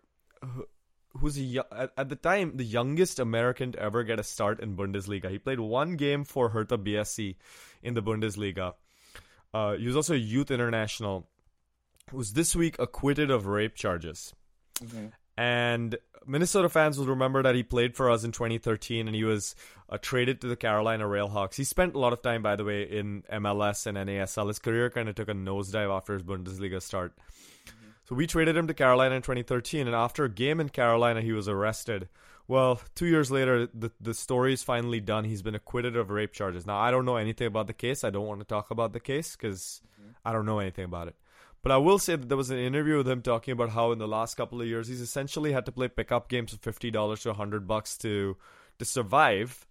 [1.13, 4.59] Who, who's a, at, at the time the youngest American to ever get a start
[4.59, 5.29] in Bundesliga.
[5.29, 7.35] He played one game for Hertha BSC
[7.81, 8.73] in the Bundesliga.
[9.53, 11.27] Uh, he was also a youth international.
[12.11, 14.33] Was this week acquitted of rape charges.
[14.79, 15.11] Mhm.
[15.37, 19.55] And Minnesota fans will remember that he played for us in 2013 and he was
[19.89, 21.55] uh, traded to the Carolina Railhawks.
[21.55, 24.47] He spent a lot of time, by the way, in MLS and NASL.
[24.47, 27.13] His career kind of took a nosedive after his Bundesliga start.
[28.13, 31.31] So we traded him to Carolina in 2013, and after a game in Carolina, he
[31.31, 32.09] was arrested.
[32.47, 35.23] Well, two years later, the the story is finally done.
[35.23, 36.67] He's been acquitted of rape charges.
[36.67, 38.03] Now, I don't know anything about the case.
[38.03, 39.81] I don't want to talk about the case because
[40.23, 41.15] I don't know anything about it.
[41.63, 43.97] But I will say that there was an interview with him talking about how in
[43.97, 47.21] the last couple of years he's essentially had to play pickup games for fifty dollars
[47.23, 48.37] to hundred bucks to
[48.77, 49.65] to survive,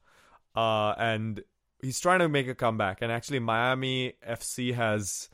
[0.57, 1.44] uh, and
[1.81, 3.02] he's trying to make a comeback.
[3.02, 5.28] And actually, Miami FC has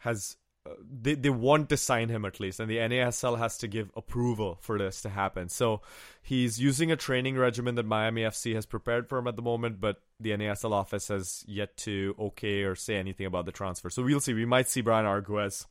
[0.00, 3.68] has uh, they they want to sign him at least, and the NASL has to
[3.68, 5.48] give approval for this to happen.
[5.48, 5.80] So
[6.22, 9.80] he's using a training regimen that Miami FC has prepared for him at the moment,
[9.80, 13.90] but the NASL office has yet to okay or say anything about the transfer.
[13.90, 14.34] So we'll see.
[14.34, 15.66] We might see Brian Arguez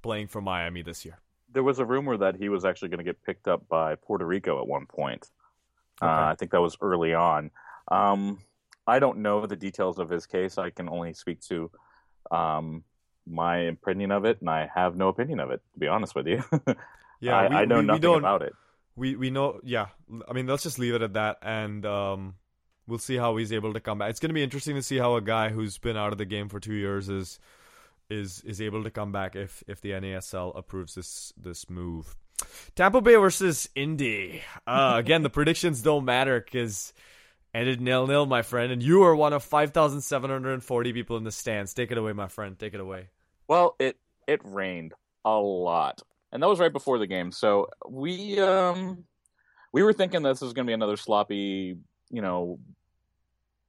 [0.00, 1.18] playing for Miami this year.
[1.52, 4.24] There was a rumor that he was actually going to get picked up by Puerto
[4.24, 5.30] Rico at one point.
[6.02, 6.10] Okay.
[6.10, 7.50] Uh, I think that was early on.
[7.88, 8.38] Um,
[8.86, 10.56] I don't know the details of his case.
[10.56, 11.70] I can only speak to
[12.30, 12.84] um,
[13.26, 16.26] my opinion of it, and I have no opinion of it, to be honest with
[16.26, 16.42] you.
[17.22, 18.52] Yeah, I, we, I know we, we nothing don't, about it.
[18.96, 19.60] We we know.
[19.62, 19.86] Yeah,
[20.28, 22.34] I mean, let's just leave it at that, and um,
[22.86, 24.10] we'll see how he's able to come back.
[24.10, 26.24] It's going to be interesting to see how a guy who's been out of the
[26.24, 27.38] game for two years is
[28.10, 32.16] is is able to come back if if the NASL approves this this move.
[32.74, 34.42] Tampa Bay versus Indy.
[34.66, 36.92] Uh, again, the predictions don't matter because
[37.54, 40.64] ended nil nil, my friend, and you are one of five thousand seven hundred and
[40.64, 41.74] forty people in the stands.
[41.74, 42.58] Take it away, my friend.
[42.58, 43.08] Take it away.
[43.48, 47.32] Well, it it rained a lot, and that was right before the game.
[47.32, 49.04] So we um
[49.72, 51.76] we were thinking this was going to be another sloppy,
[52.10, 52.58] you know,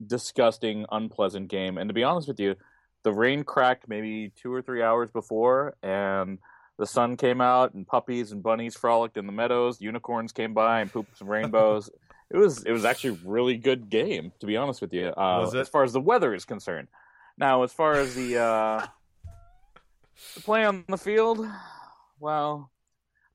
[0.05, 1.77] disgusting, unpleasant game.
[1.77, 2.55] And to be honest with you,
[3.03, 6.39] the rain cracked maybe two or three hours before, and
[6.77, 9.79] the sun came out and puppies and bunnies frolicked in the meadows.
[9.79, 11.89] Unicorns came by and pooped some rainbows.
[12.33, 15.13] It was it was actually a really good game, to be honest with you.
[15.15, 16.87] Uh, as far as the weather is concerned.
[17.37, 18.87] Now, as far as the uh,
[20.35, 21.47] the play on the field,
[22.19, 22.71] well,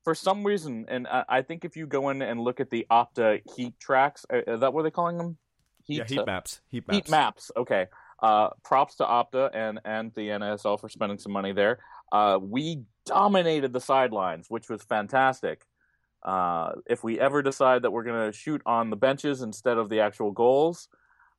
[0.03, 2.85] for some reason, and I, I, think if you go in and look at the
[2.91, 5.37] Opta heat tracks, uh, is that what they're calling them?
[5.85, 6.61] Heat, yeah, heat maps.
[6.69, 6.95] Heat maps.
[6.95, 7.51] Heat maps.
[7.55, 7.87] Okay.
[8.21, 11.79] Uh, props to Opta and and the NSL for spending some money there.
[12.11, 15.61] Uh, we dominated the sidelines, which was fantastic.
[16.23, 19.89] Uh, if we ever decide that we're going to shoot on the benches instead of
[19.89, 20.89] the actual goals,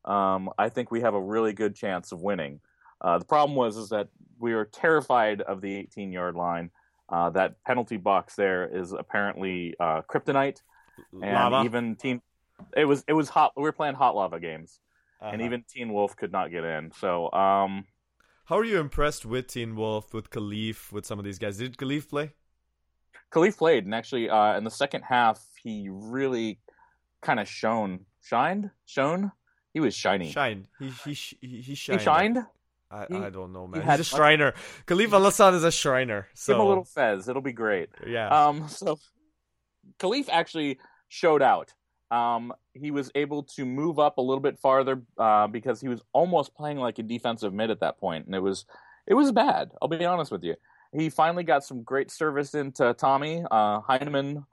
[0.04, 2.60] um, I think we have a really good chance of winning.
[3.00, 6.70] Uh, the problem was is that we were terrified of the 18 yard line.
[7.08, 10.62] Uh, that penalty box there is apparently uh, kryptonite,
[11.12, 11.64] and lava.
[11.64, 12.22] even team.
[12.76, 13.52] It was it was hot.
[13.56, 14.78] We were playing hot lava games,
[15.20, 15.30] uh-huh.
[15.32, 16.92] and even Teen Wolf could not get in.
[16.92, 17.84] So, um,
[18.44, 21.58] how are you impressed with Teen Wolf, with Kalif, with some of these guys?
[21.58, 22.32] Did Kalif play?
[23.32, 26.58] Kalif played, and actually, uh, in the second half, he really
[27.22, 29.32] kind of shone, shined, shone.
[29.72, 30.30] He was shiny.
[30.30, 30.66] Shined.
[30.78, 32.00] He he he, he shined.
[32.00, 32.38] He shined.
[32.90, 33.82] I, he, I don't know, man.
[33.82, 34.52] He He's a Shriner.
[34.86, 36.26] Kalif Al is a Shriner.
[36.34, 36.52] So.
[36.52, 37.28] Give him a little fez.
[37.28, 37.90] It'll be great.
[38.06, 38.28] Yeah.
[38.28, 38.66] Um.
[38.68, 38.98] So,
[39.98, 41.72] Kalif actually showed out.
[42.10, 42.52] Um.
[42.72, 46.54] He was able to move up a little bit farther uh, because he was almost
[46.54, 48.64] playing like a defensive mid at that point, and it was
[49.06, 49.70] it was bad.
[49.80, 50.56] I'll be honest with you.
[50.92, 54.44] He finally got some great service into Tommy uh, Heinemann,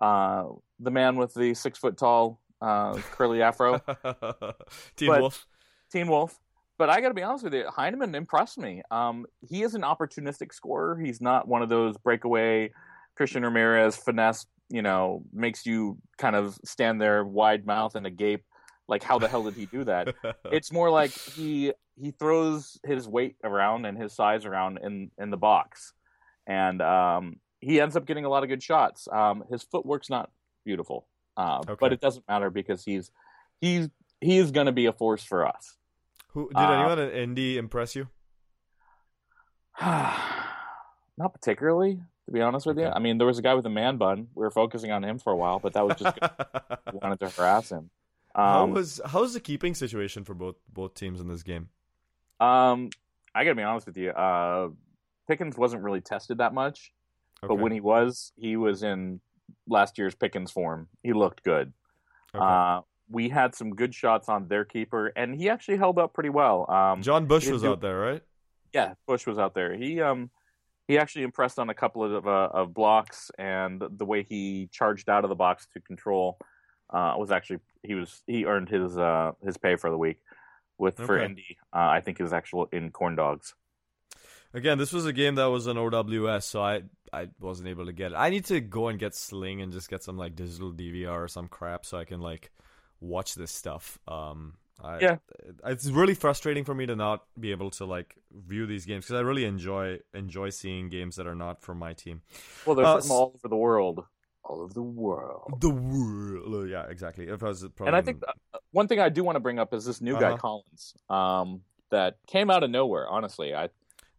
[0.00, 0.44] uh,
[0.78, 3.78] the man with the six foot tall uh, curly afro.
[4.96, 5.46] Teen but, Wolf.
[5.90, 6.38] Teen Wolf.
[6.78, 8.82] But I got to be honest with you, Heinemann impressed me.
[8.90, 10.98] Um, he is an opportunistic scorer.
[10.98, 12.72] He's not one of those breakaway
[13.16, 14.46] Christian Ramirez finesse.
[14.70, 18.44] You know, makes you kind of stand there wide mouth and agape.
[18.86, 20.14] Like, how the hell did he do that?
[20.46, 25.30] it's more like he he throws his weight around and his size around in in
[25.30, 25.92] the box,
[26.46, 29.08] and um, he ends up getting a lot of good shots.
[29.10, 30.30] Um, his footwork's not
[30.64, 31.74] beautiful, uh, okay.
[31.78, 33.10] but it doesn't matter because he's
[33.60, 33.88] he's
[34.20, 35.76] he is going to be a force for us.
[36.28, 38.08] Who did uh, anyone at Indy impress you?
[39.80, 42.86] not particularly, to be honest with okay.
[42.86, 42.92] you.
[42.92, 44.28] I mean, there was a guy with a man bun.
[44.34, 46.18] We were focusing on him for a while, but that was just
[46.92, 47.90] wanted to harass him.
[48.34, 51.68] Um, how was how's the keeping situation for both both teams in this game?
[52.40, 52.90] Um,
[53.34, 54.10] I gotta be honest with you.
[54.10, 54.70] Uh,
[55.28, 56.92] Pickens wasn't really tested that much,
[57.42, 57.48] okay.
[57.48, 59.20] but when he was, he was in
[59.68, 60.88] last year's Pickens form.
[61.02, 61.72] He looked good.
[62.34, 62.44] Okay.
[62.44, 66.30] Uh, we had some good shots on their keeper, and he actually held up pretty
[66.30, 66.70] well.
[66.70, 67.70] Um, Jon Busch was do...
[67.70, 68.22] out there, right?
[68.72, 69.76] Yeah, Busch was out there.
[69.76, 70.30] He um
[70.88, 75.08] he actually impressed on a couple of uh, of blocks, and the way he charged
[75.08, 76.38] out of the box to control
[76.92, 80.18] uh, was actually he was he earned his uh, his pay for the week
[80.80, 81.06] with okay.
[81.06, 81.58] for Indy.
[81.72, 83.54] Uh, I think his actual in corn dogs.
[84.52, 87.92] Again, this was a game that was an OWS, so I I wasn't able to
[87.92, 88.16] get it.
[88.16, 91.28] I need to go and get Sling and just get some like digital DVR or
[91.28, 92.50] some crap so I can like
[93.00, 93.98] watch this stuff.
[94.08, 95.16] Um, I, yeah,
[95.64, 99.20] it's really frustrating for me to not be able to like view these games because
[99.20, 102.22] I really enjoy enjoy seeing games that are not from my team.
[102.66, 104.04] Well, they're uh, from all over the world.
[104.50, 105.60] All over the world.
[105.60, 106.68] The world.
[106.68, 107.28] Yeah, exactly.
[107.28, 109.72] If I was and I think uh, one thing I do want to bring up
[109.72, 110.30] is this new uh-huh.
[110.30, 111.60] guy Collins, um,
[111.90, 113.08] that came out of nowhere.
[113.08, 113.68] Honestly, I.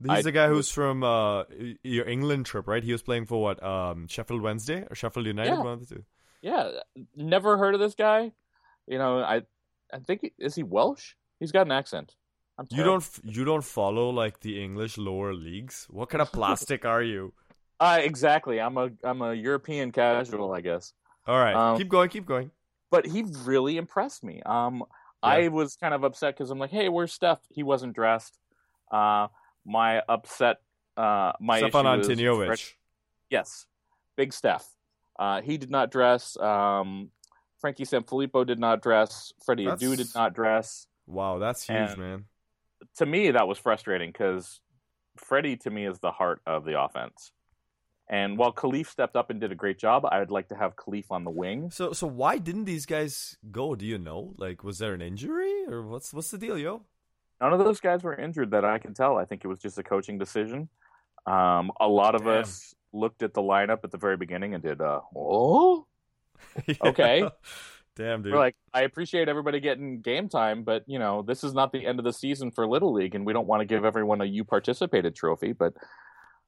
[0.02, 1.44] He's I, the guy who's from uh,
[1.84, 2.84] your England trip, right?
[2.84, 5.60] He was playing for what um, Sheffield Wednesday or Sheffield United, yeah.
[5.60, 6.04] one of the two.
[6.41, 6.72] Yeah,
[7.15, 8.32] never heard of this guy
[8.88, 9.41] you know, I
[9.94, 11.13] I think is he Welsh?
[11.39, 12.15] He's got an accent.
[12.70, 15.88] you don't you don't follow like the English lower leagues.
[15.89, 17.34] What kind of plastic are you?
[17.82, 18.62] Uh, exactly.
[18.62, 20.94] I'm a I'm a European casual, I guess.
[21.26, 22.52] All right, um, keep going, keep going.
[22.91, 24.39] But he really impressed me.
[24.46, 24.84] Um,
[25.24, 25.30] yeah.
[25.30, 27.39] I was kind of upset because I'm like, hey, where's Steph?
[27.50, 28.38] He wasn't dressed.
[28.91, 29.28] Uh,
[29.65, 30.58] my upset.
[30.96, 32.74] Uh, my Stefan Antonijevic.
[33.32, 33.65] Yes,
[34.15, 34.67] big Steph.
[35.17, 36.38] Uh, he did not dress.
[36.38, 37.10] Um,
[37.60, 39.34] Frankie Sanfilippo did not dress.
[39.44, 39.82] Freddie that's...
[39.82, 40.86] Adu did not dress.
[41.08, 42.26] Wow, that's huge, and man.
[42.98, 44.62] To me, that was frustrating because
[45.17, 47.32] Freddie, to me, is the heart of the offense.
[48.12, 50.76] And while Kalif stepped up and did a great job, I would like to have
[50.76, 51.71] Kalif on the wing.
[51.71, 53.74] So, so why didn't these guys go?
[53.74, 54.34] Do you know?
[54.38, 56.84] Like, was there an injury or what's what's the deal, yo?
[57.39, 59.17] None of those guys were injured that I can tell.
[59.17, 60.67] I think it was just a coaching decision.
[61.26, 62.41] Um, a lot of Damn.
[62.41, 65.88] us looked at the lineup at the very beginning and did, uh, oh,
[66.67, 66.76] yeah.
[66.84, 67.30] Okay.
[67.95, 68.34] Damn, dude.
[68.34, 71.86] We're like, I appreciate everybody getting game time, but you know, this is not the
[71.86, 74.26] end of the season for Little League, and we don't want to give everyone a
[74.26, 75.54] you participated trophy.
[75.54, 75.74] But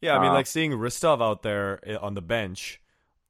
[0.04, 2.82] yeah, I mean, uh, like seeing Hristov out there eh, on the bench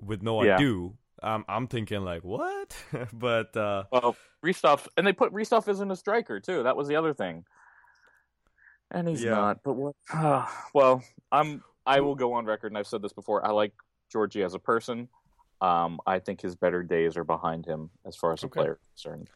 [0.01, 0.55] with no yeah.
[0.55, 2.75] ado, um, I'm thinking like, what?
[3.13, 6.63] but uh, well, Hristov, and they put Hristov as in a striker too.
[6.63, 7.45] That was the other thing,
[8.91, 9.31] and he's yeah.
[9.31, 9.59] not.
[9.63, 9.95] But what?
[10.12, 13.45] Uh, well, I'm I will go on record, and I've said this before.
[13.45, 13.73] I like
[14.12, 15.09] Georgie as a person.
[15.62, 18.59] Um, I think his better days are behind him as far as a Okay.
[18.59, 19.29] player concerned.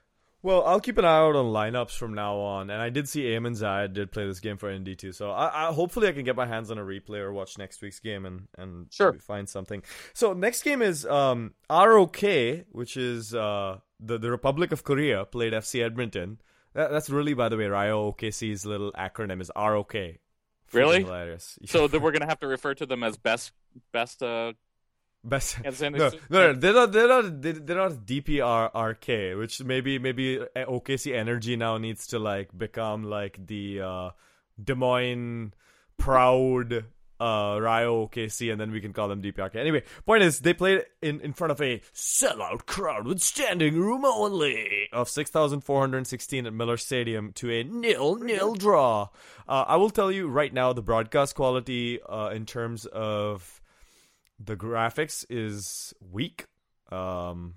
[0.43, 3.23] Well, I'll keep an eye out on lineups from now on, and I did see
[3.23, 5.11] Eamon Zayed did play this game for ND too.
[5.11, 7.81] So I, I hopefully I can get my hands on a replay or watch next
[7.81, 9.13] week's game and and Sure.
[9.13, 9.83] find something.
[10.13, 12.21] So next game is um, ROK,
[12.71, 16.39] which is uh, the the Republic of Korea played FC Edmonton.
[16.73, 19.95] That, that's really, by the way, Rayo OKC's little acronym is ROK.
[20.71, 21.01] Really?
[21.03, 21.57] hilarious.
[21.65, 23.53] So then we're gonna have to refer to them as best
[23.91, 24.53] best uh,
[25.23, 25.57] Best.
[25.97, 26.91] No, no, no, they're not.
[26.93, 27.41] They're not.
[27.41, 33.45] they- They're not DPRRK, which maybe maybe OKC Energy now needs to like become like
[33.45, 34.09] the uh,
[34.63, 35.53] Des Moines
[35.97, 36.85] proud
[37.19, 39.55] uh, Rayo OKC, and then we can call them DPRK.
[39.55, 44.05] Anyway, point is they played in in front of a sellout crowd with standing room
[44.05, 49.09] only of six thousand four hundred sixteen at Miller Stadium to a nil nil draw.
[49.47, 53.59] Uh, I will tell you right now, the broadcast quality uh, in terms of
[54.39, 56.45] the graphics is weak.
[56.91, 57.55] Um,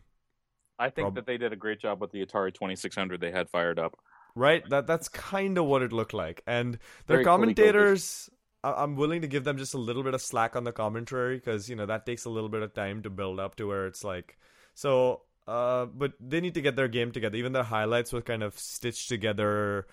[0.78, 3.48] I think Prob- that they did a great job with the Atari 2600 they had
[3.50, 3.98] fired up.
[4.34, 4.68] right?
[4.70, 6.42] That that's kind of what it looked like.
[6.46, 8.30] And their Very commentators,
[8.64, 11.36] I- I'm willing to give them just a little bit of slack on the commentary
[11.36, 13.86] because you know that takes a little bit of time to build up to where
[13.86, 14.38] it's like
[14.74, 15.22] so.
[15.46, 17.36] Uh, but they need to get their game together.
[17.36, 19.86] Even their highlights were kind of stitched together,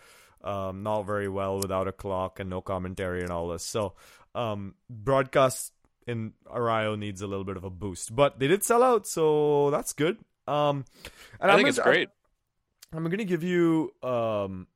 [0.44, 3.64] um, not very well without a clock and no commentary and all this.
[3.64, 3.96] So,
[4.36, 5.74] um, broadcast
[6.08, 9.70] in Ario needs a little bit of a boost, but they did sell out, so
[9.72, 10.18] that's good.
[10.48, 10.86] Um,
[11.40, 12.10] and I I'm think gonna- it's great.
[12.94, 14.68] I'm going to give you um,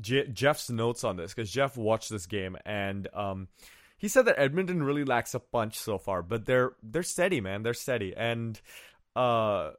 [0.00, 3.48] Jeff's notes on this because Jeff watched this game and um,
[3.96, 7.62] he said that Edmonton really lacks a punch so far, but they're they're steady, man.
[7.62, 8.60] They're steady, and
[9.16, 9.70] uh,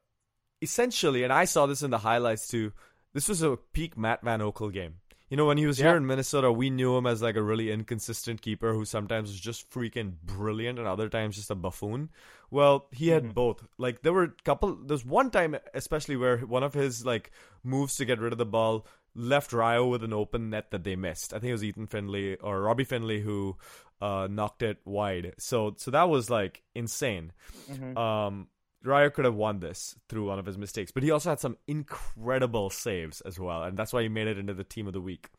[0.61, 2.71] essentially, and I saw this in the highlights too.
[3.13, 4.95] This was a peak Matt Van Oekel game.
[5.33, 7.71] You know, when he was here in Minnesota, we knew him as like a really
[7.71, 12.11] inconsistent keeper who sometimes was just freaking brilliant and other times just a buffoon.
[12.51, 13.33] Well, he had Mhm.
[13.33, 13.65] both.
[13.79, 17.31] Like there were a couple there's one time especially where one of his like
[17.63, 20.95] moves to get rid of the ball left Rayo with an open net that they
[20.95, 21.33] missed.
[21.33, 23.57] I think it was Ethan Finlay or Robbie Findley who
[24.01, 25.33] uh knocked it wide.
[25.39, 27.31] So so that was like insane.
[27.71, 27.97] Mhm.
[27.97, 28.49] Um,
[28.83, 31.57] Rayo could have won this through one of his mistakes, but he also had some
[31.67, 35.01] incredible saves as well, and that's why he made it into the team of the
[35.01, 35.29] week.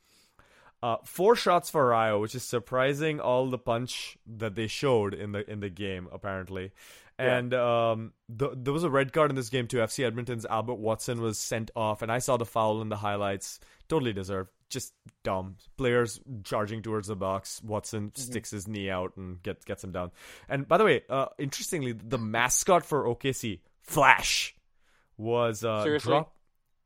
[0.83, 5.33] Uh, four shots for Rayo, which is surprising all the punch that they showed in
[5.33, 6.73] the in the game apparently.
[7.19, 7.37] Yeah.
[7.37, 9.79] And um, th- there was a red card in this game too.
[9.79, 13.61] FC Edmonton's Albert Watson was sent off, and I saw the foul in the highlights.
[13.89, 14.51] Totally deserved.
[14.75, 17.63] Just dumb players charging towards the box.
[17.63, 20.11] Watson sticks his knee out and gets gets him down.
[20.49, 24.55] And by the way, uh, interestingly, the mascot for OKC, Flash,
[25.17, 26.11] was uh, Seriously?
[26.11, 26.37] dropped.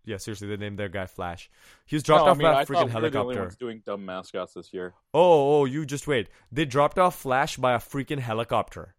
[0.04, 1.50] Yeah, seriously, they named their guy Flash.
[1.86, 3.18] He was dropped No, I off mean, by a I freaking thought we were the
[3.18, 3.40] only helicopter.
[3.42, 4.94] ones doing dumb mascots this year.
[5.14, 6.28] Oh, oh, you just wait.
[6.52, 8.94] They dropped off Flash by a freaking helicopter.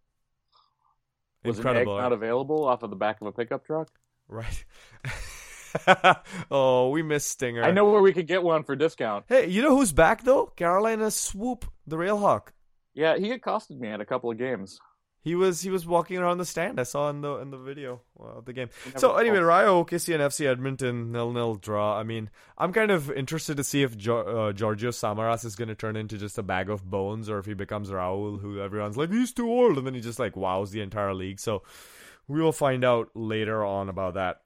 [1.44, 3.88] Was Incredible, an egg not available off of the back of a pickup truck?
[4.28, 4.64] right?
[6.50, 7.62] oh, we miss Stinger.
[7.62, 9.24] I know where we could get one for discount.
[9.28, 10.46] Hey, you know who's back though?
[10.46, 12.48] Carolina Swoop, the Railhawk.
[12.94, 14.80] Yeah, he accosted me at a couple of games.
[15.22, 16.80] He was he was walking around the stand.
[16.80, 18.70] I saw in the in the video of the game.
[18.96, 19.38] So anyway.
[19.38, 21.98] Rayo OKC and FC Edmonton nil nil draw.
[21.98, 25.68] I mean, I'm kind of interested to see if jo- uh, Giorgio Samaras is going
[25.68, 28.96] to turn into just a bag of bones, or if he becomes Raul, who everyone's
[28.96, 31.38] like he's too old, and then he just like wows the entire league.
[31.38, 31.64] So
[32.26, 34.40] we will find out later on about that.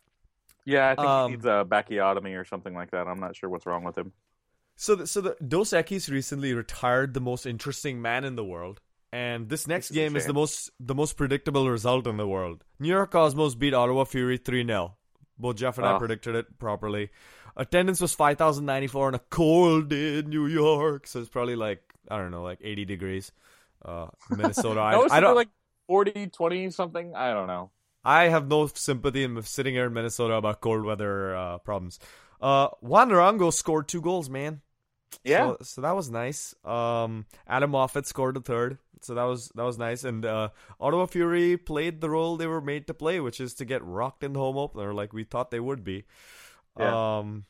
[0.65, 3.07] Yeah, I think Um, he needs a bacchiotomy or something like that.
[3.07, 4.13] I'm not sure what's wrong with him.
[4.77, 8.81] So, the, so the Dos Equis recently retired the most interesting man in the world,
[9.13, 12.65] and this next This game is the most the most predictable result in the world.
[12.81, 14.97] New York Cosmos beat Ottawa Fury three 0
[15.39, 15.99] Both Jeff and I Ah.
[15.99, 17.11] predicted it properly.
[17.57, 21.29] Attendance was five thousand ninety four on a cold day in New York, so it's
[21.29, 23.31] probably like I don't know, like eighty degrees.
[23.85, 24.81] Uh, Minnesota.
[24.91, 25.37] I, I don't.
[25.37, 25.51] like
[25.87, 27.15] 40, 20 something.
[27.15, 27.71] I don't know.
[28.05, 31.99] I have no sympathy in sitting here in Minnesota about cold weather uh, problems.
[32.41, 34.61] Uh, Juan Arango scored two goals, man.
[35.23, 35.47] Yeah.
[35.47, 36.55] So, so that was nice.
[36.65, 40.05] Um, Adam Moffat scored a third, so that was that was nice.
[40.05, 40.49] And uh,
[40.81, 44.25] Ottawa Fury played the role they were made to play, which is to get rocked
[44.25, 46.05] in the home opener, like we thought they would be.
[46.79, 47.19] Yeah.
[47.19, 47.45] Um,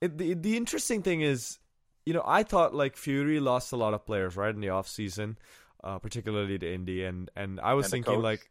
[0.00, 1.58] it, the the interesting thing is,
[2.04, 4.88] you know, I thought like Fury lost a lot of players right in the off
[4.88, 5.38] season,
[5.82, 8.50] uh, particularly to Indy, and and I was And thinking like,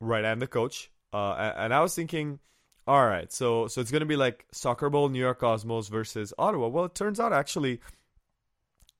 [0.00, 2.38] right, and the coach, uh, and, and I was thinking.
[2.86, 6.68] All right, so so it's gonna be like Soccer Bowl, New York Cosmos versus Ottawa.
[6.68, 7.80] Well, it turns out actually,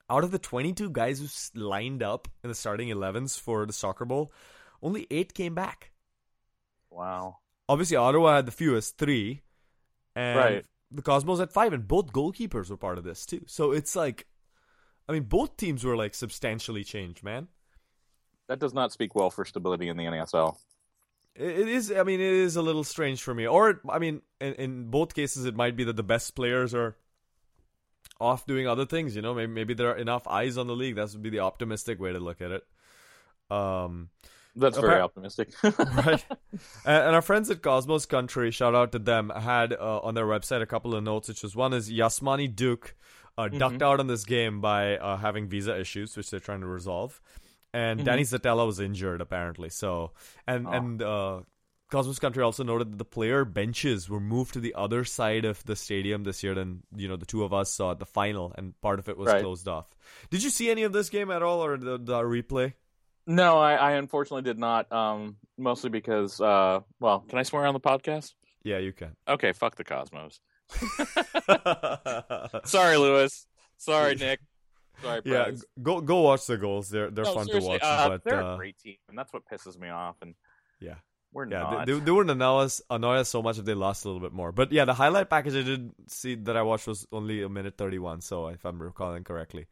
[0.09, 4.05] out of the 22 guys who lined up in the starting 11s for the Soccer
[4.05, 4.33] Bowl,
[4.83, 5.91] only eight came back.
[6.91, 7.39] Wow.
[7.69, 9.43] Obviously, Ottawa had the fewest, three,
[10.15, 10.67] and Right.
[10.91, 13.43] the Cosmos had five, and both goalkeepers were part of this too.
[13.47, 14.27] So it's like,
[15.09, 17.49] I mean, both teams were like substantially changed, man.
[18.49, 20.57] That does not speak well for stability in the NASL.
[21.35, 21.93] It is.
[21.93, 23.47] I mean, it is a little strange for me.
[23.47, 26.97] Or, I mean, in, in both cases, it might be that the best players are
[28.20, 29.16] off doing other things.
[29.16, 30.97] You know, maybe maybe there are enough eyes on the league.
[30.97, 32.64] That would be the optimistic way to look at it.
[33.51, 34.11] Um,
[34.57, 36.24] that's very optimistic, right?
[36.85, 40.26] And, and, our friends at Cosmos Country, shout out to them, had uh, on their
[40.26, 42.95] website a couple of notes, which was one is Yasmani Duk
[43.39, 43.59] uh, mm-hmm.
[43.59, 47.20] ducked out on this game by uh, having visa issues, which they're trying to resolve,
[47.73, 48.07] and mm-hmm.
[48.07, 49.68] Danny Szetela was injured apparently.
[49.68, 50.12] So
[50.47, 50.71] and oh.
[50.71, 51.41] and uh,
[51.91, 55.64] Cosmos Country also noted that the player benches were moved to the other side of
[55.64, 58.53] the stadium this year than you know the two of us saw at the final,
[58.57, 59.43] and part of it was right.
[59.43, 59.87] closed off.
[60.31, 62.75] Did you see any of this game at all, or the, the replay?
[63.27, 64.91] No, I, I, unfortunately did not.
[64.91, 68.33] Um, mostly because, uh, well, can I swear on the podcast?
[68.64, 69.14] Yeah, you can.
[69.29, 70.41] Okay, fuck the Cosmos.
[72.68, 73.47] Sorry, Lewis.
[73.77, 74.41] Sorry, Nick.
[75.03, 75.51] Sorry, Yeah,
[75.83, 76.89] go go watch the goals.
[76.89, 77.81] They're they're no, fun to watch.
[77.83, 80.17] Uh, but they're uh, a great team, and that's what pisses me off.
[80.23, 80.35] And
[80.81, 80.97] yeah,
[81.33, 81.87] we're yeah, not.
[81.87, 84.33] They, they, wouldn't annoy us, annoy us so much if they lost a little bit
[84.33, 84.53] more.
[84.53, 87.77] But yeah, the highlight package I did see that I watched was only a minute
[87.77, 88.21] thirty one.
[88.21, 89.67] So if I'm recalling correctly,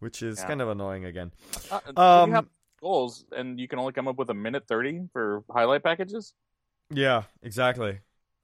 [0.00, 0.46] which is yeah.
[0.46, 1.32] kind of annoying again.
[1.70, 2.46] Uh, um, you have
[2.80, 6.34] goals, and you can only come up with a minute thirty for highlight packages.
[6.92, 8.00] Yeah, exactly.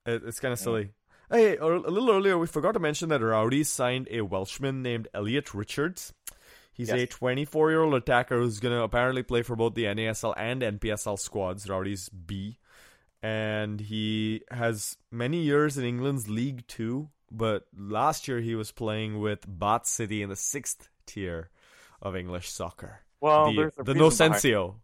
[0.06, 0.90] It, it's kind of silly.
[1.30, 5.54] Hey, a little earlier we forgot to mention that Rowdy signed a Welshman named Elliot
[5.54, 6.12] Richards.
[6.74, 6.98] He's yes.
[6.98, 10.60] a 24 year old attacker who's going to apparently play for both the NASL and
[10.60, 11.68] NPSL squads.
[11.68, 12.58] Rowdy's B.
[13.22, 19.20] And he has many years in England's League Two, but last year he was playing
[19.20, 21.48] with Bath City in the sixth tier
[22.02, 23.00] of English soccer.
[23.20, 24.74] Well, the, the Nocensio.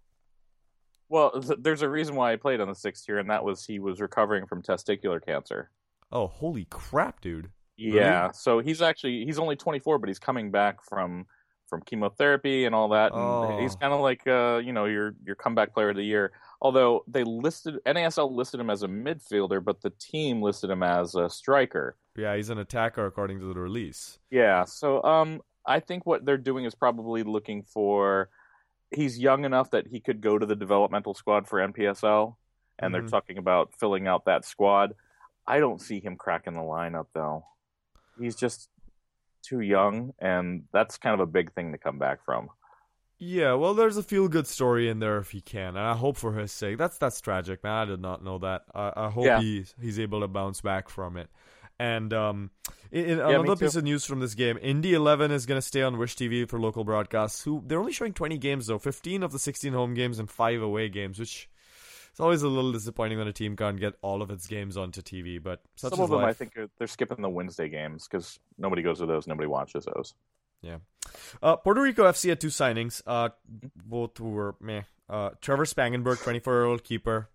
[1.10, 3.78] Well, there's a reason why I played on the sixth tier, and that was he
[3.78, 5.68] was recovering from testicular cancer.
[6.10, 7.50] Oh, holy crap, dude!
[7.76, 8.32] Yeah, really?
[8.34, 11.26] so he's actually he's only 24, but he's coming back from
[11.70, 13.12] from chemotherapy and all that.
[13.12, 13.58] And oh.
[13.58, 16.32] he's kind of like uh, you know your your comeback player of the year.
[16.60, 21.14] Although they listed NASL listed him as a midfielder, but the team listed him as
[21.14, 21.96] a striker.
[22.16, 24.18] Yeah, he's an attacker according to the release.
[24.30, 28.28] Yeah, so um, I think what they're doing is probably looking for.
[28.92, 32.34] He's young enough that he could go to the developmental squad for NPSL,
[32.78, 32.92] and mm-hmm.
[32.92, 34.94] they're talking about filling out that squad.
[35.46, 37.44] I don't see him cracking the lineup though.
[38.18, 38.68] He's just
[39.42, 42.48] too young, and that's kind of a big thing to come back from.
[43.22, 46.16] Yeah, well, there's a feel good story in there if he can, and I hope
[46.16, 46.78] for his sake.
[46.78, 47.72] That's that's tragic, man.
[47.72, 48.62] I did not know that.
[48.74, 49.40] I, I hope yeah.
[49.40, 51.28] he's he's able to bounce back from it.
[51.78, 52.50] And um,
[52.90, 55.66] in, in yeah, another piece of news from this game, Indy Eleven is going to
[55.66, 57.44] stay on Wish TV for local broadcasts.
[57.44, 60.62] Who they're only showing 20 games though, 15 of the 16 home games and five
[60.62, 61.49] away games, which
[62.10, 65.00] it's always a little disappointing when a team can't get all of its games onto
[65.02, 65.42] TV.
[65.42, 66.28] But some of them, life.
[66.28, 69.84] I think, are, they're skipping the Wednesday games because nobody goes to those, nobody watches
[69.84, 70.14] those.
[70.62, 70.78] Yeah.
[71.42, 73.02] Uh, Puerto Rico FC had two signings.
[73.06, 73.30] Uh,
[73.86, 74.82] both were meh.
[75.08, 77.28] Uh, Trevor Spangenberg, 24 year old keeper.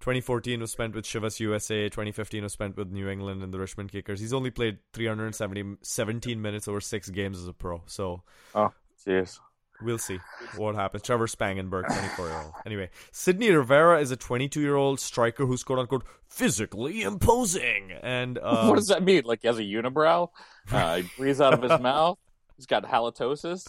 [0.00, 1.84] 2014 was spent with Chivas USA.
[1.84, 4.18] 2015 was spent with New England and the Richmond Kickers.
[4.18, 7.82] He's only played 370 17 minutes over six games as a pro.
[7.86, 8.22] So,
[8.54, 8.72] oh,
[9.06, 9.38] jeez.
[9.82, 10.18] We'll see
[10.56, 11.02] what happens.
[11.02, 12.52] Trevor Spangenberg, 24 year old.
[12.66, 17.92] Anyway, Sidney Rivera is a 22 year old striker who's quote unquote physically imposing.
[18.02, 19.22] And uh, what does that mean?
[19.24, 20.28] Like he has a unibrow?
[20.70, 22.18] Uh, he breathes out of his mouth.
[22.56, 23.66] He's got halitosis.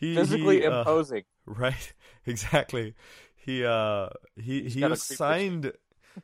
[0.00, 1.24] He, physically he, uh, imposing.
[1.44, 1.92] Right.
[2.24, 2.94] Exactly.
[3.34, 5.72] He uh he He's he was signed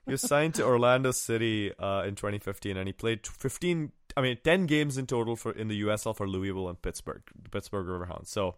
[0.06, 3.92] he was signed to Orlando City uh, in 2015, and he played 15.
[4.16, 7.50] I mean, 10 games in total for in the USL for Louisville and Pittsburgh, the
[7.50, 8.28] Pittsburgh Riverhounds.
[8.28, 8.56] So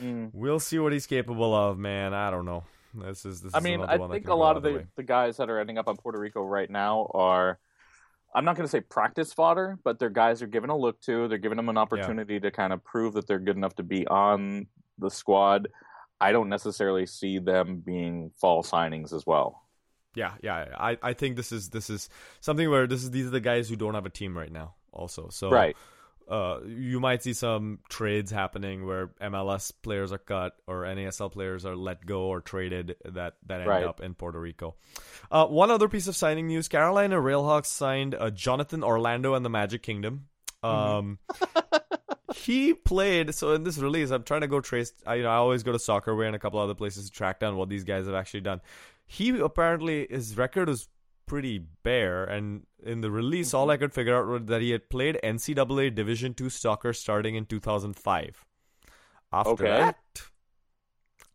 [0.00, 0.30] mm.
[0.32, 2.12] we'll see what he's capable of, man.
[2.14, 2.64] I don't know.
[2.94, 3.40] This is.
[3.42, 5.88] This I mean, I think a lot of the, the guys that are ending up
[5.88, 7.58] on Puerto Rico right now are.
[8.34, 11.28] I'm not going to say practice fodder, but their guys are given a look to.
[11.28, 12.40] They're giving them an opportunity yeah.
[12.40, 14.66] to kind of prove that they're good enough to be on
[14.98, 15.68] the squad.
[16.20, 19.62] I don't necessarily see them being fall signings as well.
[20.14, 20.66] Yeah, yeah.
[20.78, 23.68] I, I think this is this is something where this is these are the guys
[23.68, 24.74] who don't have a team right now.
[24.92, 25.76] Also, so right.
[26.28, 31.64] Uh, you might see some trades happening where MLS players are cut or NASL players
[31.64, 33.84] are let go or traded that that end right.
[33.84, 34.74] up in Puerto Rico.
[35.30, 39.50] Uh, one other piece of signing news: Carolina Railhawks signed uh, Jonathan Orlando and the
[39.50, 40.26] Magic Kingdom.
[40.62, 40.76] Mm-hmm.
[40.76, 41.18] Um,
[42.34, 43.34] he played.
[43.34, 44.92] So in this release, I'm trying to go trace.
[45.06, 47.40] I, you know, I always go to Soccerway and a couple other places to track
[47.40, 48.60] down what these guys have actually done
[49.08, 50.86] he apparently his record was
[51.28, 53.72] pretty bare and in the release all mm-hmm.
[53.72, 57.44] i could figure out was that he had played ncaa division 2 soccer starting in
[57.44, 58.44] 2005
[59.32, 59.64] after okay.
[59.64, 59.96] that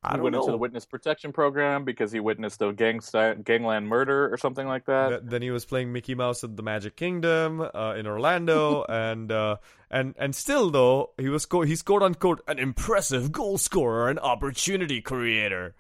[0.03, 0.41] I he went know.
[0.41, 4.85] into the witness protection program because he witnessed a gangsta- gangland murder or something like
[4.85, 5.09] that.
[5.09, 9.31] Th- then he was playing Mickey Mouse at the Magic Kingdom uh, in Orlando, and
[9.31, 9.57] uh,
[9.89, 14.19] and and still though he was sco- he's quote unquote an impressive goal scorer and
[14.19, 15.73] opportunity creator.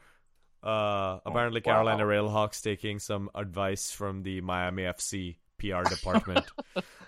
[0.63, 1.73] Uh, apparently, wow.
[1.73, 6.45] Carolina Railhawks taking some advice from the Miami FC PR department,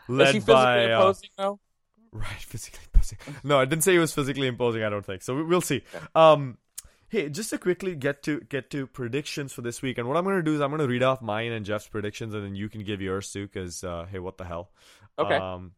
[0.08, 1.14] led he by uh,
[2.12, 3.18] right physically imposing.
[3.44, 4.84] No, I didn't say he was physically imposing.
[4.84, 5.36] I don't think so.
[5.36, 5.84] We, we'll see.
[6.14, 6.58] Um,
[7.08, 10.24] hey, just to quickly get to get to predictions for this week, and what I'm
[10.26, 12.56] going to do is I'm going to read off mine and Jeff's predictions, and then
[12.56, 13.48] you can give yours too.
[13.48, 14.72] Because uh, hey, what the hell?
[15.18, 15.36] Okay.
[15.36, 15.72] Um,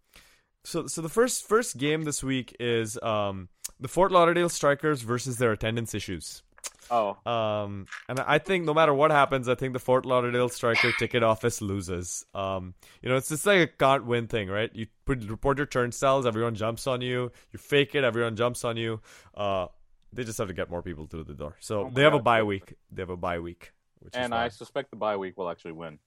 [0.64, 3.50] so so the first first game this week is um
[3.80, 6.44] the Fort Lauderdale Strikers versus their attendance issues.
[6.90, 10.92] Oh, Um, and I think no matter what happens, I think the Fort Lauderdale Striker
[10.98, 12.26] ticket office loses.
[12.34, 14.72] Um, you know, it's just like a can't win thing, right?
[14.74, 17.32] You put report your turnstiles, everyone jumps on you.
[17.52, 19.02] You fake it, everyone jumps on you.
[19.36, 19.68] Uh,
[20.14, 21.58] they just have to get more people through the door.
[21.60, 22.76] So Oh they have a bye week.
[22.92, 25.74] They have a bye week, which is and I suspect the bye week will actually
[25.74, 26.00] win.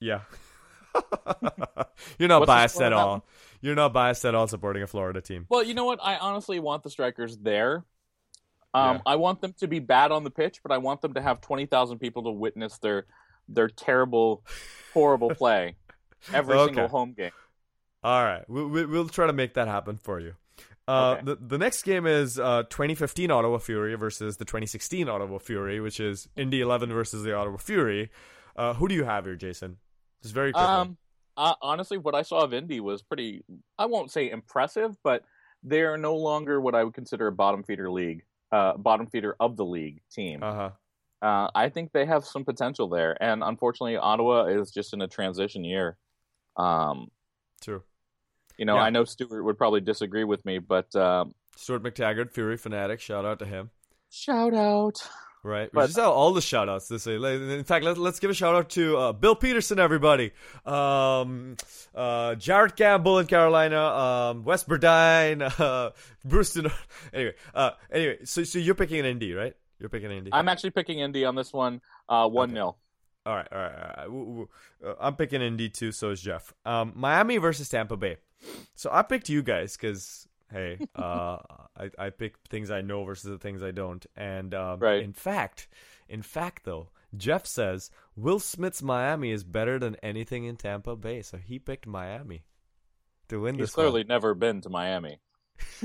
[0.00, 0.22] yeah.
[2.18, 3.24] You're not What's biased at all.
[3.60, 5.46] You're not biased at all supporting a Florida team.
[5.48, 6.00] Well, you know what?
[6.02, 7.84] I honestly want the strikers there.
[8.76, 9.02] Um, Yeah.
[9.06, 11.40] I want them to be bad on the pitch, but I want them to have
[11.40, 13.06] twenty thousand people to witness their
[13.48, 14.42] their terrible,
[14.92, 15.76] horrible play
[16.32, 16.66] every Okay.
[16.66, 17.30] single home game.
[18.02, 20.34] All right, we, we, we'll try to make that happen for you.
[20.88, 21.22] Uh, Okay.
[21.24, 25.98] the, the next game is uh, 2015 Ottawa Fury versus the 2016 Ottawa Fury, which
[25.98, 28.10] is Indy 11 versus the Ottawa Fury.
[28.54, 29.78] Uh, who do you have here, Jason?
[30.22, 30.68] Just very quickly.
[30.68, 30.96] Um,
[31.36, 33.44] uh, honestly, what I saw of Indy was pretty.
[33.78, 35.24] I won't say impressive, but
[35.62, 38.22] they're no longer what I would consider a bottom feeder league,
[38.52, 40.42] uh, bottom feeder of the league team.
[40.42, 40.70] Uh huh.
[41.22, 45.08] Uh, I think they have some potential there, and unfortunately, Ottawa is just in a
[45.08, 45.96] transition year.
[46.56, 47.10] Um,
[47.62, 47.82] True.
[48.58, 48.82] you know, Yeah.
[48.82, 53.00] I know Stuart would probably disagree with me, but um, Stuart McTaggart, Fury fanatic.
[53.00, 53.70] Shout out to him.
[54.10, 55.08] shout out.
[55.42, 55.70] Right.
[55.72, 57.14] We But- just have all the shout outs this way.
[57.16, 60.32] In fact, let, let's give a shout out to uh, Bill Peterson, everybody.
[60.64, 61.56] Um,
[61.94, 65.90] uh, Jared Campbell in Carolina, um, West Burdine, uh,
[66.24, 66.54] Bruce.
[66.54, 66.70] Den-
[67.12, 69.54] anyway, uh, anyway, so so you're picking an Indy, right?
[69.78, 70.30] You're picking an Indy.
[70.32, 72.76] I'm actually picking Indy on this one, uh, one 0
[73.26, 74.46] All right, all right, all right.
[74.84, 75.92] Uh, I'm picking Indy too.
[75.92, 76.52] So is Jeff.
[76.64, 78.16] Um, Miami versus Tampa Bay.
[78.74, 81.38] So I picked you guys because hey, uh,
[81.76, 84.04] I I pick things I know versus the things I don't.
[84.16, 85.02] And um, Right.
[85.02, 85.68] in fact,
[86.08, 91.22] in fact though, Jeff says Will Smith's Miami is better than anything in Tampa Bay.
[91.22, 92.44] So he picked Miami
[93.28, 93.70] to win this.
[93.70, 95.20] He's clearly never been to Miami.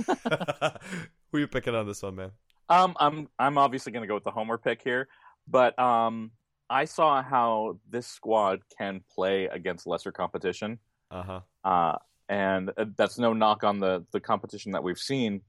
[0.06, 0.18] one.
[1.32, 2.32] Who you picking on this one, man?
[2.70, 5.08] Um, I'm I'm obviously going to go with the homer pick here,
[5.48, 6.32] but um,
[6.70, 10.80] I saw how this squad can play against lesser competition.
[11.10, 11.40] Uh huh.
[11.66, 11.98] uh,
[12.30, 15.42] and uh, that's no knock on the the competition that we've seen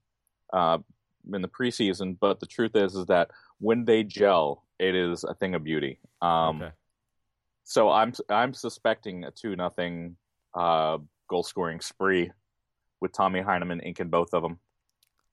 [0.51, 0.77] uh,
[1.33, 2.17] in the preseason.
[2.19, 5.99] But the truth is, is that when they gel, it is a thing of beauty.
[6.21, 6.71] Um, okay.
[7.63, 10.17] So I'm I'm suspecting a two nothing
[10.53, 10.97] uh,
[11.29, 12.31] goal scoring spree
[12.99, 14.59] with Tommy Heinemann inking both of them.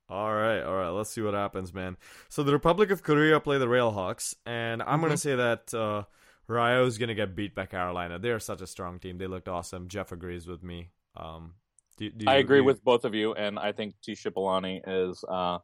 [0.08, 0.88] All right, all right.
[0.88, 1.96] Let's see what happens, man.
[2.28, 5.18] So the Republic of Korea play the Railhawks, and I'm gonna Mhm.
[5.18, 6.04] say that uh,
[6.84, 8.18] is gonna get beat by Carolina.
[8.18, 9.18] They're such a strong team.
[9.18, 9.86] They looked awesome.
[9.88, 10.90] Jeff agrees with me.
[11.16, 11.54] Um,
[11.96, 14.12] do, do I agree you- with both of you, and I think T.
[14.12, 15.58] Shipalane is uh,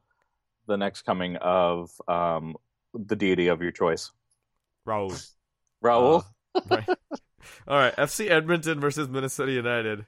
[0.67, 2.57] the next coming of um,
[2.95, 4.11] the deity of your choice,
[4.87, 5.13] Raul.
[5.83, 6.25] Raul.
[6.55, 6.89] Uh, right.
[7.69, 10.07] All right, FC Edmonton versus Minnesota United.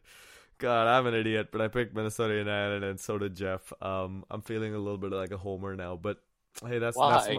[0.59, 3.72] God, I'm an idiot, but I picked Minnesota United, and so did Jeff.
[3.80, 6.18] Um, I'm feeling a little bit like a homer now, but
[6.66, 7.39] hey, that's that's Why?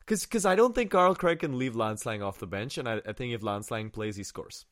[0.00, 2.86] because because I don't think Carl Craig can leave Lance Laing off the bench, and
[2.86, 4.66] I, I think if Lance Laing plays, he scores.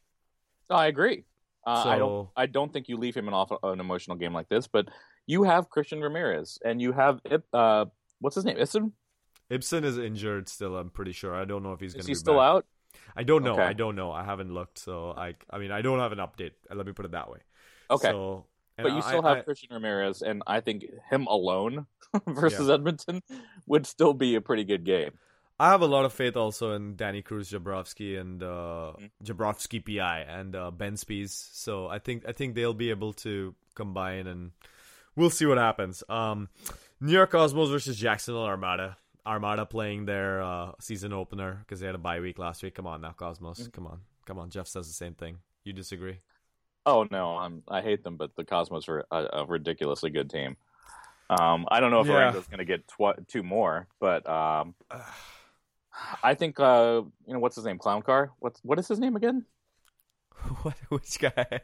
[0.68, 1.24] I agree.
[1.66, 2.28] Uh, I don't.
[2.36, 4.66] I don't think you leave him in off an emotional game like this.
[4.66, 4.88] But
[5.26, 7.20] you have Christian Ramirez, and you have
[7.52, 7.84] uh,
[8.20, 8.56] what's his name?
[8.56, 8.92] Ism?
[9.50, 10.76] Ibson is injured still.
[10.76, 11.34] I'm pretty sure.
[11.34, 12.42] I don't know if he's going Is to he be still back.
[12.42, 12.66] out?
[13.16, 13.52] I don't know.
[13.54, 13.62] Okay.
[13.62, 14.11] I don't know.
[14.12, 16.52] I haven't looked, so I I mean I don't have an update.
[16.74, 17.38] Let me put it that way.
[17.90, 18.46] Okay, So,
[18.76, 21.86] but you I- still I- have Christian Ramirez, and I think him alone
[22.26, 23.22] versus Edmonton
[23.66, 25.11] would still be a pretty good game.
[25.61, 29.11] I have a lot of faith also in Danny Cruz, Jeb Brovsky, and uh, Mhm.
[29.22, 31.30] Jeb Brovsky PI and uh, Ben Speas.
[31.52, 34.52] So I think I think they'll be able to combine, and
[35.16, 36.02] we'll see what happens.
[36.08, 36.48] Um,
[37.00, 38.96] New York Cosmos versus Jacksonville Armada.
[39.26, 42.74] Armada playing their uh, season opener because they had a bye week last week.
[42.74, 43.61] Come on now, Cosmos.
[43.68, 43.72] Mhm.
[43.72, 44.48] Come on, come on.
[44.48, 45.38] Jeff says the same thing.
[45.64, 46.20] You disagree?
[46.86, 50.56] Oh no, I'm, I hate them, but the Cosmos are a, a ridiculously good team.
[51.28, 52.14] Um, I don't know if Yeah.
[52.14, 54.74] Lorenzo's going to get tw- two more, but um,
[56.22, 58.30] I think uh, you know what's his name, Clown Car.
[58.38, 59.45] What's what is his name again?
[60.62, 60.76] what?
[60.88, 61.61] Which guy?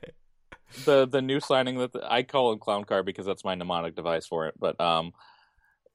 [0.84, 4.26] the the new signing that I call him Clown Car because that's my mnemonic device
[4.26, 4.54] for it.
[4.58, 5.12] But um,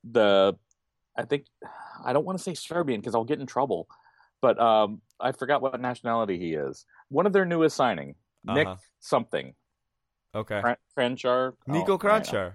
[0.03, 0.55] the
[1.17, 1.45] I think
[2.05, 3.87] I don't want to say Serbian because I'll get in trouble,
[4.41, 6.85] but um, I forgot what nationality he is.
[7.09, 8.15] One of their newest signing,
[8.45, 8.77] Nick Uh-huh.
[9.01, 9.53] something,
[10.33, 10.61] Okay.
[10.61, 11.53] Kran- Kranjčar.
[11.67, 11.97] Nico Oh.
[11.99, 12.53] Kranjčar.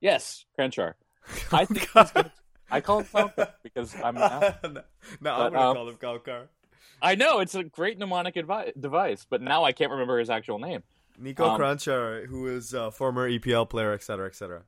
[0.00, 0.94] Yes, Kranjčar.
[1.52, 2.32] I think he's gonna,
[2.70, 4.14] I call him Falco because I'm.
[4.14, 4.40] no,
[5.20, 6.48] no, I'm gonna um, call him Kalkar.
[7.00, 10.58] I know it's a great mnemonic advi- device, but now I can't remember his actual
[10.58, 10.82] name.
[11.18, 14.62] Nico um, Kranjčar, who is a former EPL player, etc., etc.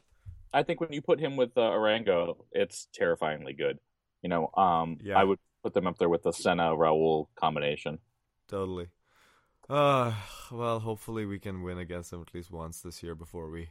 [0.53, 3.79] I think when you put him with uh, Arango, it's terrifyingly good.
[4.23, 5.19] You know, um, Yeah.
[5.19, 7.99] I would put them up there with the Senna Raul combination.
[8.49, 8.89] Totally.
[9.69, 10.13] Uh,
[10.53, 13.71] well, hopefully we can win against them at least once this year before we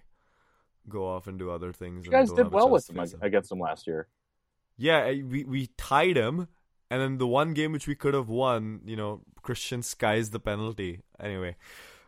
[0.90, 2.06] go off and do other things.
[2.06, 3.22] You guys did well with to them face them.
[3.24, 4.08] against them last year.
[4.78, 6.48] Yeah, we we tied him,
[6.90, 10.40] and then the one game which we could have won, you know, Christian skies the
[10.40, 11.02] penalty.
[11.20, 11.56] Anyway,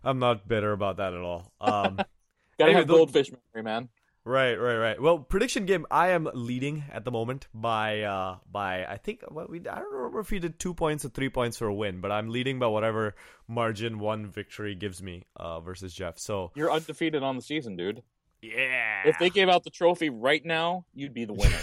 [0.03, 1.51] I'm not bitter about that at all.
[1.61, 1.97] Um,
[2.57, 3.89] Gotta Anyway, have goldfish memory, man.
[4.23, 5.01] right, right, right.
[5.01, 9.49] Well, prediction game, I am leading at the moment by uh by I think what
[9.49, 11.99] we I don't remember if we did two points or three points for a win,
[12.01, 13.15] but I'm leading by whatever
[13.47, 16.17] margin one victory gives me uh versus Jeff.
[16.17, 18.01] So You're undefeated on the season, dude.
[18.41, 21.59] yeah, If they gave out the trophy right now, you'd be the winner.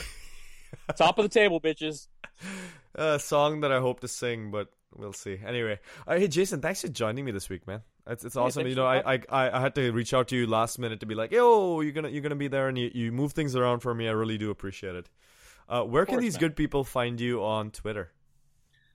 [0.96, 2.08] Top of the table, bitches.
[2.94, 5.38] a song that I hope to sing, but we'll see.
[5.44, 7.82] Anyway, uh, hey Jason, thanks for joining me this week, man.
[8.06, 8.66] It's it's awesome.
[8.66, 11.14] You know, I, I I had to reach out to you last minute to be
[11.14, 13.94] like, yo, you're gonna you're gonna be there, and you, you move things around for
[13.94, 14.08] me.
[14.08, 15.08] I really do appreciate it.
[15.68, 16.40] Uh, where can these man.
[16.40, 18.10] good people find you on Twitter?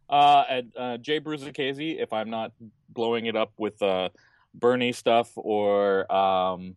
[0.09, 2.51] Uh, at uh, Jay Bruzacchese, if I'm not
[2.89, 4.09] blowing it up with uh,
[4.53, 6.75] Bernie stuff or um,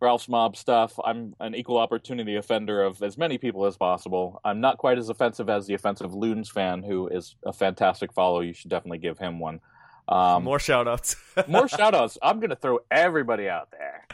[0.00, 4.40] Ralph's Mob stuff, I'm an equal opportunity offender of as many people as possible.
[4.44, 8.40] I'm not quite as offensive as the offensive Loons fan, who is a fantastic follow.
[8.40, 9.60] You should definitely give him one.
[10.08, 11.16] Um, More shout outs.
[11.48, 12.18] more shout outs.
[12.22, 14.06] I'm going to throw everybody out there.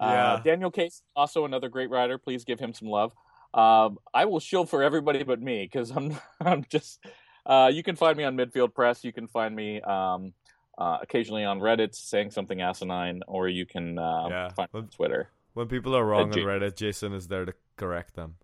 [0.00, 0.32] Yeah.
[0.34, 2.18] Uh, Daniel Case, also another great writer.
[2.18, 3.12] Please give him some love.
[3.54, 7.00] Um, I will shield for everybody but me because I'm I'm just.
[7.46, 9.02] Uh, you can find me on Midfield Press.
[9.02, 10.34] You can find me um,
[10.80, 14.48] uh, occasionally on Reddit saying something asinine, or you can uh, Yeah.
[14.54, 15.30] find me on Twitter.
[15.54, 18.36] when people are wrong on Reddit, Jason is there to correct them.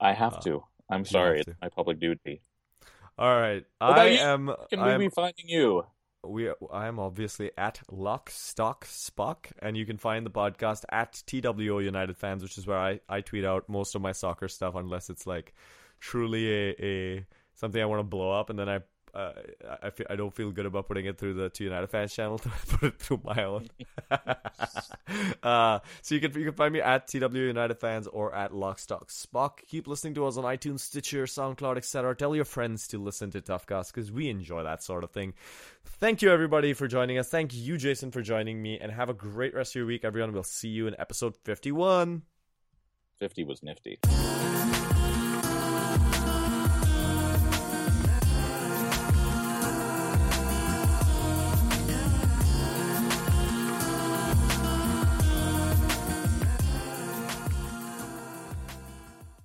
[0.00, 0.64] I have Uh, to.
[0.88, 1.40] I'm sorry.
[1.40, 2.40] It's my public duty.
[3.18, 4.54] All right, about I am.
[4.70, 5.86] Can I we be finding you?
[6.22, 11.22] we I am obviously at Lock Stock Spock, and you can find the podcast at
[11.26, 14.74] TWO United Fans, which is where I, I tweet out most of my soccer stuff,
[14.74, 15.54] unless it's like
[16.00, 18.80] truly a, a something I want to blow up, and then I.
[19.16, 19.32] Uh,
[19.82, 22.38] I feel, I don't feel good about putting it through the Two United Fans channel.
[22.68, 23.68] Put it through my own.
[25.42, 29.06] uh, so you can you can find me at TW United Fans or at Lockstock
[29.06, 29.66] Spock.
[29.68, 32.14] Keep listening to us on iTunes, Stitcher, SoundCloud, etc.
[32.14, 35.32] Tell your friends to listen to Tough Cast because we enjoy that sort of thing.
[35.98, 37.30] Thank you everybody for joining us.
[37.30, 40.32] Thank you, Jason, for joining me, and have a great rest of your week, everyone.
[40.32, 42.22] We'll see you in episode fifty-one.
[43.18, 43.98] 50 was nifty.